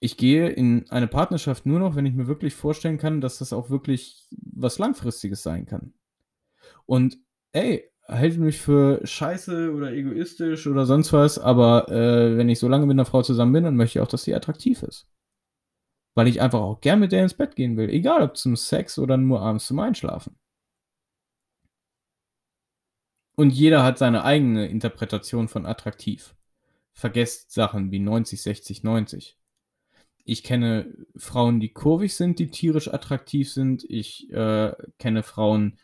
Ich 0.00 0.16
gehe 0.16 0.48
in 0.48 0.90
eine 0.90 1.06
Partnerschaft 1.06 1.64
nur 1.64 1.78
noch, 1.78 1.94
wenn 1.94 2.06
ich 2.06 2.14
mir 2.14 2.26
wirklich 2.26 2.54
vorstellen 2.54 2.98
kann, 2.98 3.20
dass 3.20 3.38
das 3.38 3.52
auch 3.52 3.70
wirklich 3.70 4.26
was 4.30 4.78
Langfristiges 4.78 5.42
sein 5.42 5.66
kann. 5.66 5.94
Und 6.86 7.18
ey, 7.52 7.88
halte 8.08 8.40
mich 8.40 8.58
für 8.60 9.00
scheiße 9.06 9.72
oder 9.72 9.92
egoistisch 9.92 10.66
oder 10.66 10.86
sonst 10.86 11.12
was, 11.12 11.38
aber 11.38 11.88
äh, 11.88 12.36
wenn 12.36 12.48
ich 12.48 12.58
so 12.58 12.68
lange 12.68 12.86
mit 12.86 12.94
einer 12.94 13.04
Frau 13.04 13.22
zusammen 13.22 13.52
bin, 13.52 13.64
dann 13.64 13.76
möchte 13.76 13.98
ich 13.98 14.02
auch, 14.02 14.08
dass 14.08 14.24
sie 14.24 14.34
attraktiv 14.34 14.82
ist. 14.82 15.08
Weil 16.14 16.28
ich 16.28 16.40
einfach 16.40 16.60
auch 16.60 16.80
gern 16.80 17.00
mit 17.00 17.12
der 17.12 17.22
ins 17.22 17.34
Bett 17.34 17.56
gehen 17.56 17.76
will. 17.76 17.88
Egal 17.88 18.22
ob 18.22 18.36
zum 18.36 18.56
Sex 18.56 18.98
oder 18.98 19.16
nur 19.16 19.40
abends 19.40 19.66
zum 19.66 19.78
Einschlafen. 19.78 20.36
Und 23.34 23.50
jeder 23.50 23.82
hat 23.82 23.98
seine 23.98 24.24
eigene 24.24 24.66
Interpretation 24.66 25.48
von 25.48 25.66
attraktiv. 25.66 26.34
Vergesst 26.92 27.52
Sachen 27.52 27.90
wie 27.90 27.98
90, 27.98 28.42
60, 28.42 28.82
90. 28.82 29.38
Ich 30.24 30.44
kenne 30.44 30.94
Frauen, 31.16 31.58
die 31.58 31.72
kurvig 31.72 32.14
sind, 32.14 32.38
die 32.38 32.50
tierisch 32.50 32.92
attraktiv 32.92 33.50
sind. 33.50 33.84
Ich 33.88 34.30
äh, 34.32 34.72
kenne 34.98 35.22
Frauen, 35.22 35.78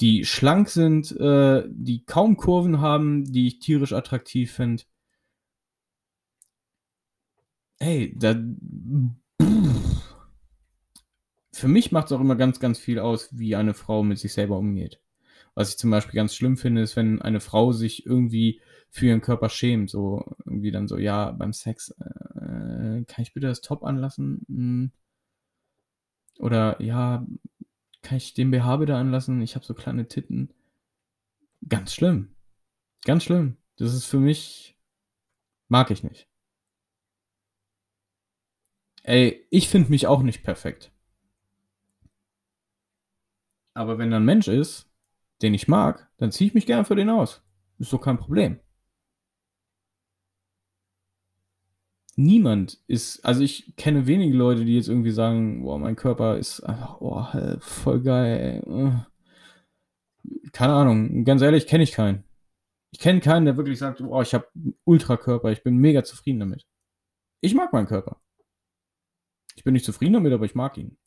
die 0.00 0.24
schlank 0.24 0.68
sind, 0.68 1.10
äh, 1.18 1.64
die 1.68 2.04
kaum 2.04 2.36
Kurven 2.36 2.80
haben, 2.80 3.24
die 3.32 3.48
ich 3.48 3.58
tierisch 3.58 3.92
attraktiv 3.92 4.52
finde. 4.52 4.84
Hey, 7.80 8.14
da. 8.16 8.34
Für 11.52 11.68
mich 11.68 11.90
macht 11.90 12.06
es 12.06 12.12
auch 12.12 12.20
immer 12.20 12.36
ganz, 12.36 12.60
ganz 12.60 12.78
viel 12.78 13.00
aus, 13.00 13.36
wie 13.36 13.56
eine 13.56 13.74
Frau 13.74 14.04
mit 14.04 14.18
sich 14.18 14.32
selber 14.32 14.58
umgeht. 14.58 15.00
Was 15.54 15.70
ich 15.70 15.78
zum 15.78 15.90
Beispiel 15.90 16.14
ganz 16.14 16.34
schlimm 16.34 16.56
finde, 16.56 16.82
ist, 16.82 16.96
wenn 16.96 17.20
eine 17.22 17.40
Frau 17.40 17.72
sich 17.72 18.06
irgendwie 18.06 18.60
für 18.90 19.06
ihren 19.06 19.20
Körper 19.20 19.48
schämt. 19.48 19.90
So 19.90 20.36
irgendwie 20.44 20.70
dann 20.70 20.88
so, 20.88 20.98
ja, 20.98 21.32
beim 21.32 21.52
Sex, 21.52 21.90
äh, 21.90 23.04
kann 23.04 23.22
ich 23.22 23.34
bitte 23.34 23.46
das 23.46 23.60
Top 23.60 23.84
anlassen? 23.84 24.44
Hm. 24.48 24.92
Oder 26.38 26.80
ja, 26.80 27.26
kann 28.02 28.16
ich 28.16 28.34
den 28.34 28.50
BH 28.50 28.76
bitte 28.76 28.96
anlassen? 28.96 29.42
Ich 29.42 29.54
habe 29.54 29.64
so 29.64 29.74
kleine 29.74 30.08
Titten. 30.08 30.52
Ganz 31.68 31.92
schlimm. 31.92 32.34
Ganz 33.04 33.24
schlimm. 33.24 33.56
Das 33.76 33.94
ist 33.94 34.06
für 34.06 34.20
mich. 34.20 34.76
Mag 35.68 35.90
ich 35.90 36.02
nicht. 36.02 36.28
Ey, 39.02 39.46
ich 39.50 39.68
finde 39.68 39.90
mich 39.90 40.06
auch 40.06 40.22
nicht 40.22 40.42
perfekt. 40.42 40.92
Aber 43.74 43.98
wenn 43.98 44.10
da 44.10 44.16
ein 44.16 44.24
Mensch 44.24 44.48
ist, 44.48 44.87
den 45.42 45.54
ich 45.54 45.68
mag, 45.68 46.08
dann 46.18 46.32
ziehe 46.32 46.48
ich 46.48 46.54
mich 46.54 46.66
gern 46.66 46.84
für 46.84 46.96
den 46.96 47.10
aus. 47.10 47.42
Ist 47.78 47.92
doch 47.92 48.00
kein 48.00 48.18
Problem. 48.18 48.60
niemand 52.18 52.82
ist, 52.88 53.24
also 53.24 53.42
ich 53.42 53.74
kenne 53.76 54.06
wenige 54.06 54.36
Leute, 54.36 54.64
die 54.64 54.74
jetzt 54.74 54.88
irgendwie 54.88 55.12
sagen, 55.12 55.62
boah, 55.62 55.78
mein 55.78 55.96
Körper 55.96 56.36
ist 56.36 56.60
einfach, 56.60 57.00
oh, 57.00 57.24
voll 57.60 58.02
geil. 58.02 58.62
Äh. 58.66 60.50
Keine 60.52 60.72
Ahnung, 60.74 61.24
ganz 61.24 61.42
ehrlich, 61.42 61.66
kenne 61.66 61.84
ich 61.84 61.92
keinen. 61.92 62.24
Ich 62.90 62.98
kenne 62.98 63.20
keinen, 63.20 63.44
der 63.46 63.56
wirklich 63.56 63.78
sagt, 63.78 64.00
oh, 64.00 64.20
ich 64.20 64.34
habe 64.34 64.48
einen 64.54 64.74
Ultrakörper, 64.84 65.52
ich 65.52 65.62
bin 65.62 65.76
mega 65.76 66.02
zufrieden 66.02 66.40
damit. 66.40 66.66
Ich 67.40 67.54
mag 67.54 67.72
meinen 67.72 67.86
Körper. 67.86 68.20
Ich 69.54 69.62
bin 69.62 69.74
nicht 69.74 69.84
zufrieden 69.84 70.14
damit, 70.14 70.32
aber 70.32 70.44
ich 70.44 70.54
mag 70.54 70.76
ihn. 70.76 70.98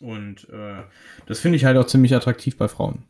Und 0.00 0.48
äh, 0.50 0.82
das 1.26 1.40
finde 1.40 1.56
ich 1.56 1.64
halt 1.64 1.76
auch 1.76 1.86
ziemlich 1.86 2.14
attraktiv 2.14 2.56
bei 2.56 2.68
Frauen. 2.68 3.08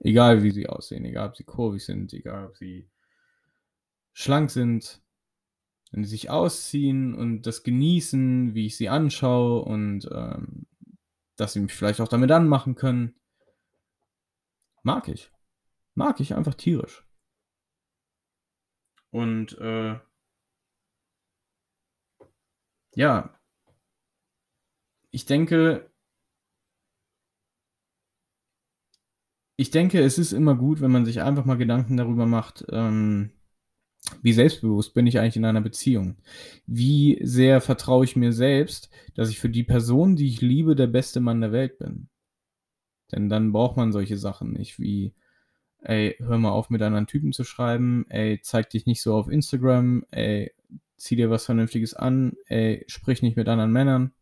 Egal 0.00 0.42
wie 0.42 0.50
sie 0.50 0.68
aussehen, 0.68 1.04
egal 1.04 1.28
ob 1.28 1.36
sie 1.36 1.44
kurvig 1.44 1.84
sind, 1.84 2.12
egal 2.12 2.46
ob 2.46 2.56
sie 2.56 2.90
schlank 4.12 4.50
sind, 4.50 5.00
wenn 5.90 6.04
sie 6.04 6.10
sich 6.10 6.30
ausziehen 6.30 7.14
und 7.14 7.42
das 7.42 7.62
genießen, 7.62 8.54
wie 8.54 8.66
ich 8.66 8.76
sie 8.76 8.88
anschaue 8.88 9.62
und 9.62 10.08
ähm, 10.12 10.66
dass 11.36 11.52
sie 11.52 11.60
mich 11.60 11.72
vielleicht 11.72 12.00
auch 12.00 12.08
damit 12.08 12.30
anmachen 12.30 12.74
können. 12.74 13.14
Mag 14.82 15.08
ich. 15.08 15.30
Mag 15.94 16.20
ich 16.20 16.34
einfach 16.34 16.54
tierisch. 16.54 17.06
Und 19.10 19.56
äh, 19.58 19.98
ja, 22.96 23.38
ich 25.12 25.26
denke, 25.26 25.93
ich 29.56 29.70
denke, 29.70 30.00
es 30.00 30.18
ist 30.18 30.32
immer 30.32 30.56
gut, 30.56 30.80
wenn 30.80 30.90
man 30.90 31.04
sich 31.04 31.22
einfach 31.22 31.44
mal 31.44 31.56
Gedanken 31.56 31.96
darüber 31.96 32.26
macht, 32.26 32.64
ähm, 32.70 33.30
wie 34.22 34.32
selbstbewusst 34.32 34.94
bin 34.94 35.06
ich 35.06 35.18
eigentlich 35.18 35.36
in 35.36 35.44
einer 35.44 35.60
Beziehung? 35.60 36.16
Wie 36.66 37.18
sehr 37.22 37.60
vertraue 37.60 38.04
ich 38.04 38.16
mir 38.16 38.32
selbst, 38.32 38.90
dass 39.14 39.30
ich 39.30 39.38
für 39.38 39.48
die 39.48 39.62
Person, 39.62 40.16
die 40.16 40.28
ich 40.28 40.40
liebe, 40.40 40.74
der 40.74 40.88
beste 40.88 41.20
Mann 41.20 41.40
der 41.40 41.52
Welt 41.52 41.78
bin? 41.78 42.08
Denn 43.12 43.28
dann 43.28 43.52
braucht 43.52 43.76
man 43.76 43.92
solche 43.92 44.18
Sachen 44.18 44.52
nicht 44.52 44.78
wie, 44.78 45.14
ey, 45.80 46.16
hör 46.18 46.38
mal 46.38 46.50
auf 46.50 46.70
mit 46.70 46.82
anderen 46.82 47.06
Typen 47.06 47.32
zu 47.32 47.44
schreiben, 47.44 48.06
ey, 48.10 48.40
zeig 48.42 48.70
dich 48.70 48.86
nicht 48.86 49.02
so 49.02 49.14
auf 49.14 49.28
Instagram, 49.28 50.04
ey, 50.10 50.52
zieh 50.96 51.16
dir 51.16 51.30
was 51.30 51.44
Vernünftiges 51.46 51.94
an, 51.94 52.34
ey, 52.46 52.84
sprich 52.88 53.22
nicht 53.22 53.36
mit 53.36 53.48
anderen 53.48 53.72
Männern. 53.72 54.12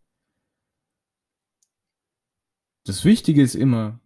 Das 2.84 3.04
Wichtige 3.04 3.42
ist 3.42 3.54
immer, 3.54 4.00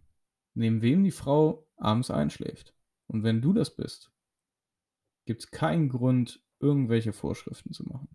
neben 0.57 0.81
wem 0.81 1.03
die 1.03 1.11
Frau 1.11 1.67
abends 1.77 2.11
einschläft. 2.11 2.73
Und 3.07 3.23
wenn 3.23 3.41
du 3.41 3.53
das 3.53 3.75
bist, 3.75 4.11
gibt 5.25 5.43
es 5.43 5.51
keinen 5.51 5.89
Grund, 5.89 6.43
irgendwelche 6.59 7.13
Vorschriften 7.13 7.73
zu 7.73 7.83
machen. 7.83 8.09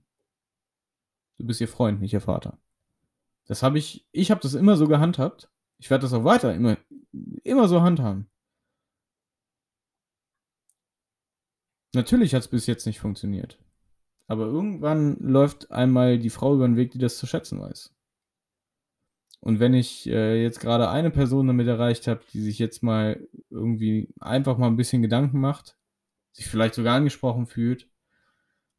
Du 1.39 1.47
bist 1.47 1.61
ihr 1.61 1.69
Freund, 1.69 2.01
nicht 2.01 2.13
ihr 2.13 2.21
Vater. 2.21 2.59
Das 3.47 3.63
habe 3.63 3.79
ich, 3.79 4.07
ich 4.13 4.31
habe 4.31 4.41
das 4.41 4.55
immer 4.55 4.77
so 4.77 4.89
gehandhabt. 4.89 5.51
Ich 5.79 5.91
werde 5.91 6.03
das 6.03 6.13
auch 6.13 6.25
weiter 6.25 6.55
immer, 6.55 6.77
immer 7.45 7.69
so 7.69 7.83
handhaben. 7.83 8.29
Natürlich 11.95 12.35
hat 12.35 12.43
es 12.43 12.49
bis 12.49 12.67
jetzt 12.67 12.87
nicht 12.87 13.01
funktioniert. 13.01 13.59
Aber 14.27 14.47
irgendwann 14.47 15.17
läuft 15.19 15.71
einmal 15.71 16.19
die 16.19 16.31
Frau 16.31 16.55
über 16.55 16.67
den 16.67 16.77
Weg, 16.77 16.93
die 16.93 16.99
das 16.99 17.19
zu 17.19 17.27
schätzen 17.27 17.61
weiß. 17.61 17.95
Und 19.43 19.59
wenn 19.59 19.75
ich 19.75 20.09
äh, 20.09 20.41
jetzt 20.41 20.61
gerade 20.61 20.89
eine 20.89 21.11
Person 21.11 21.49
damit 21.49 21.67
erreicht 21.67 22.07
habe, 22.07 22.21
die 22.33 22.41
sich 22.41 22.61
jetzt 22.61 22.85
mal 22.85 23.27
irgendwie 23.51 24.09
einfach 24.21 24.57
mal 24.57 24.69
ein 24.69 24.77
bisschen 24.77 25.03
Gedanken 25.03 25.41
macht, 25.41 25.77
sich 26.31 26.47
vielleicht 26.47 26.75
sogar 26.75 26.95
angesprochen 26.95 27.47
fühlt, 27.47 27.91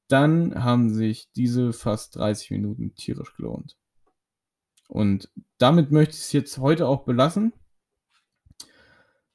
dann 0.07 0.63
haben 0.63 0.89
sich 0.89 1.29
diese 1.33 1.73
fast 1.73 2.15
30 2.15 2.51
Minuten 2.51 2.95
tierisch 2.95 3.35
gelohnt. 3.35 3.75
Und 4.87 5.29
damit 5.57 5.91
möchte 5.91 6.13
ich 6.13 6.21
es 6.21 6.31
jetzt 6.31 6.57
heute 6.59 6.87
auch 6.87 7.03
belassen. 7.03 7.51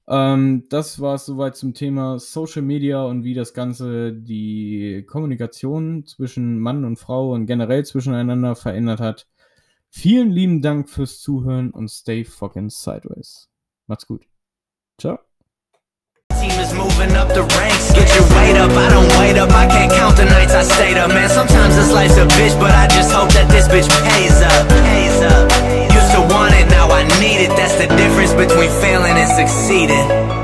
Ähm, 0.07 0.65
das 0.71 0.99
war 0.99 1.17
es 1.17 1.27
soweit 1.27 1.57
zum 1.57 1.75
Thema 1.75 2.19
Social 2.19 2.63
Media 2.63 3.03
und 3.05 3.23
wie 3.25 3.35
das 3.35 3.53
Ganze 3.53 4.15
die 4.15 5.05
Kommunikation 5.07 6.07
zwischen 6.07 6.59
Mann 6.59 6.87
und 6.87 6.99
Frau 6.99 7.35
und 7.35 7.45
generell 7.45 7.85
zwischeneinander 7.85 8.57
verändert 8.57 9.01
hat. 9.01 9.27
Vielen 9.91 10.31
lieben 10.31 10.63
Dank 10.63 10.89
fürs 10.89 11.21
Zuhören 11.21 11.71
und 11.71 11.89
stay 11.89 12.25
fucking 12.25 12.71
sideways. 12.71 13.49
Macht's 13.87 14.07
gut. 14.07 14.23
Ciao. 15.01 15.19
team 16.49 16.61
is 16.61 16.73
moving 16.73 17.13
up 17.17 17.29
the 17.29 17.43
ranks. 17.59 17.93
Get 17.93 18.09
your 18.15 18.27
weight 18.37 18.57
up, 18.57 18.71
I 18.71 18.89
don't 18.89 19.11
wait 19.19 19.37
up. 19.37 19.51
I 19.51 19.67
can't 19.67 19.93
count 19.93 20.17
the 20.17 20.25
nights 20.25 20.55
I 20.55 20.63
stayed 20.63 20.97
up, 20.97 21.09
man. 21.09 21.29
Sometimes 21.29 21.77
this 21.77 21.93
life's 21.93 22.17
a 22.17 22.27
bitch, 22.39 22.59
but 22.59 22.73
I 22.73 22.87
just 22.89 23.13
hope 23.13 23.31
that 23.33 23.49
this 23.51 23.69
bitch 23.69 23.89
pays 24.09 24.39
up. 24.41 24.69
Pays 24.89 25.19
up. 25.23 25.47
Used 25.93 26.13
to 26.15 26.23
want 26.33 26.55
it, 26.55 26.67
now 26.71 26.89
I 26.89 27.03
need 27.21 27.43
it. 27.47 27.51
That's 27.57 27.75
the 27.75 27.89
difference 27.97 28.33
between 28.33 28.71
failing 28.81 29.17
and 29.17 29.29
succeeding. 29.29 30.38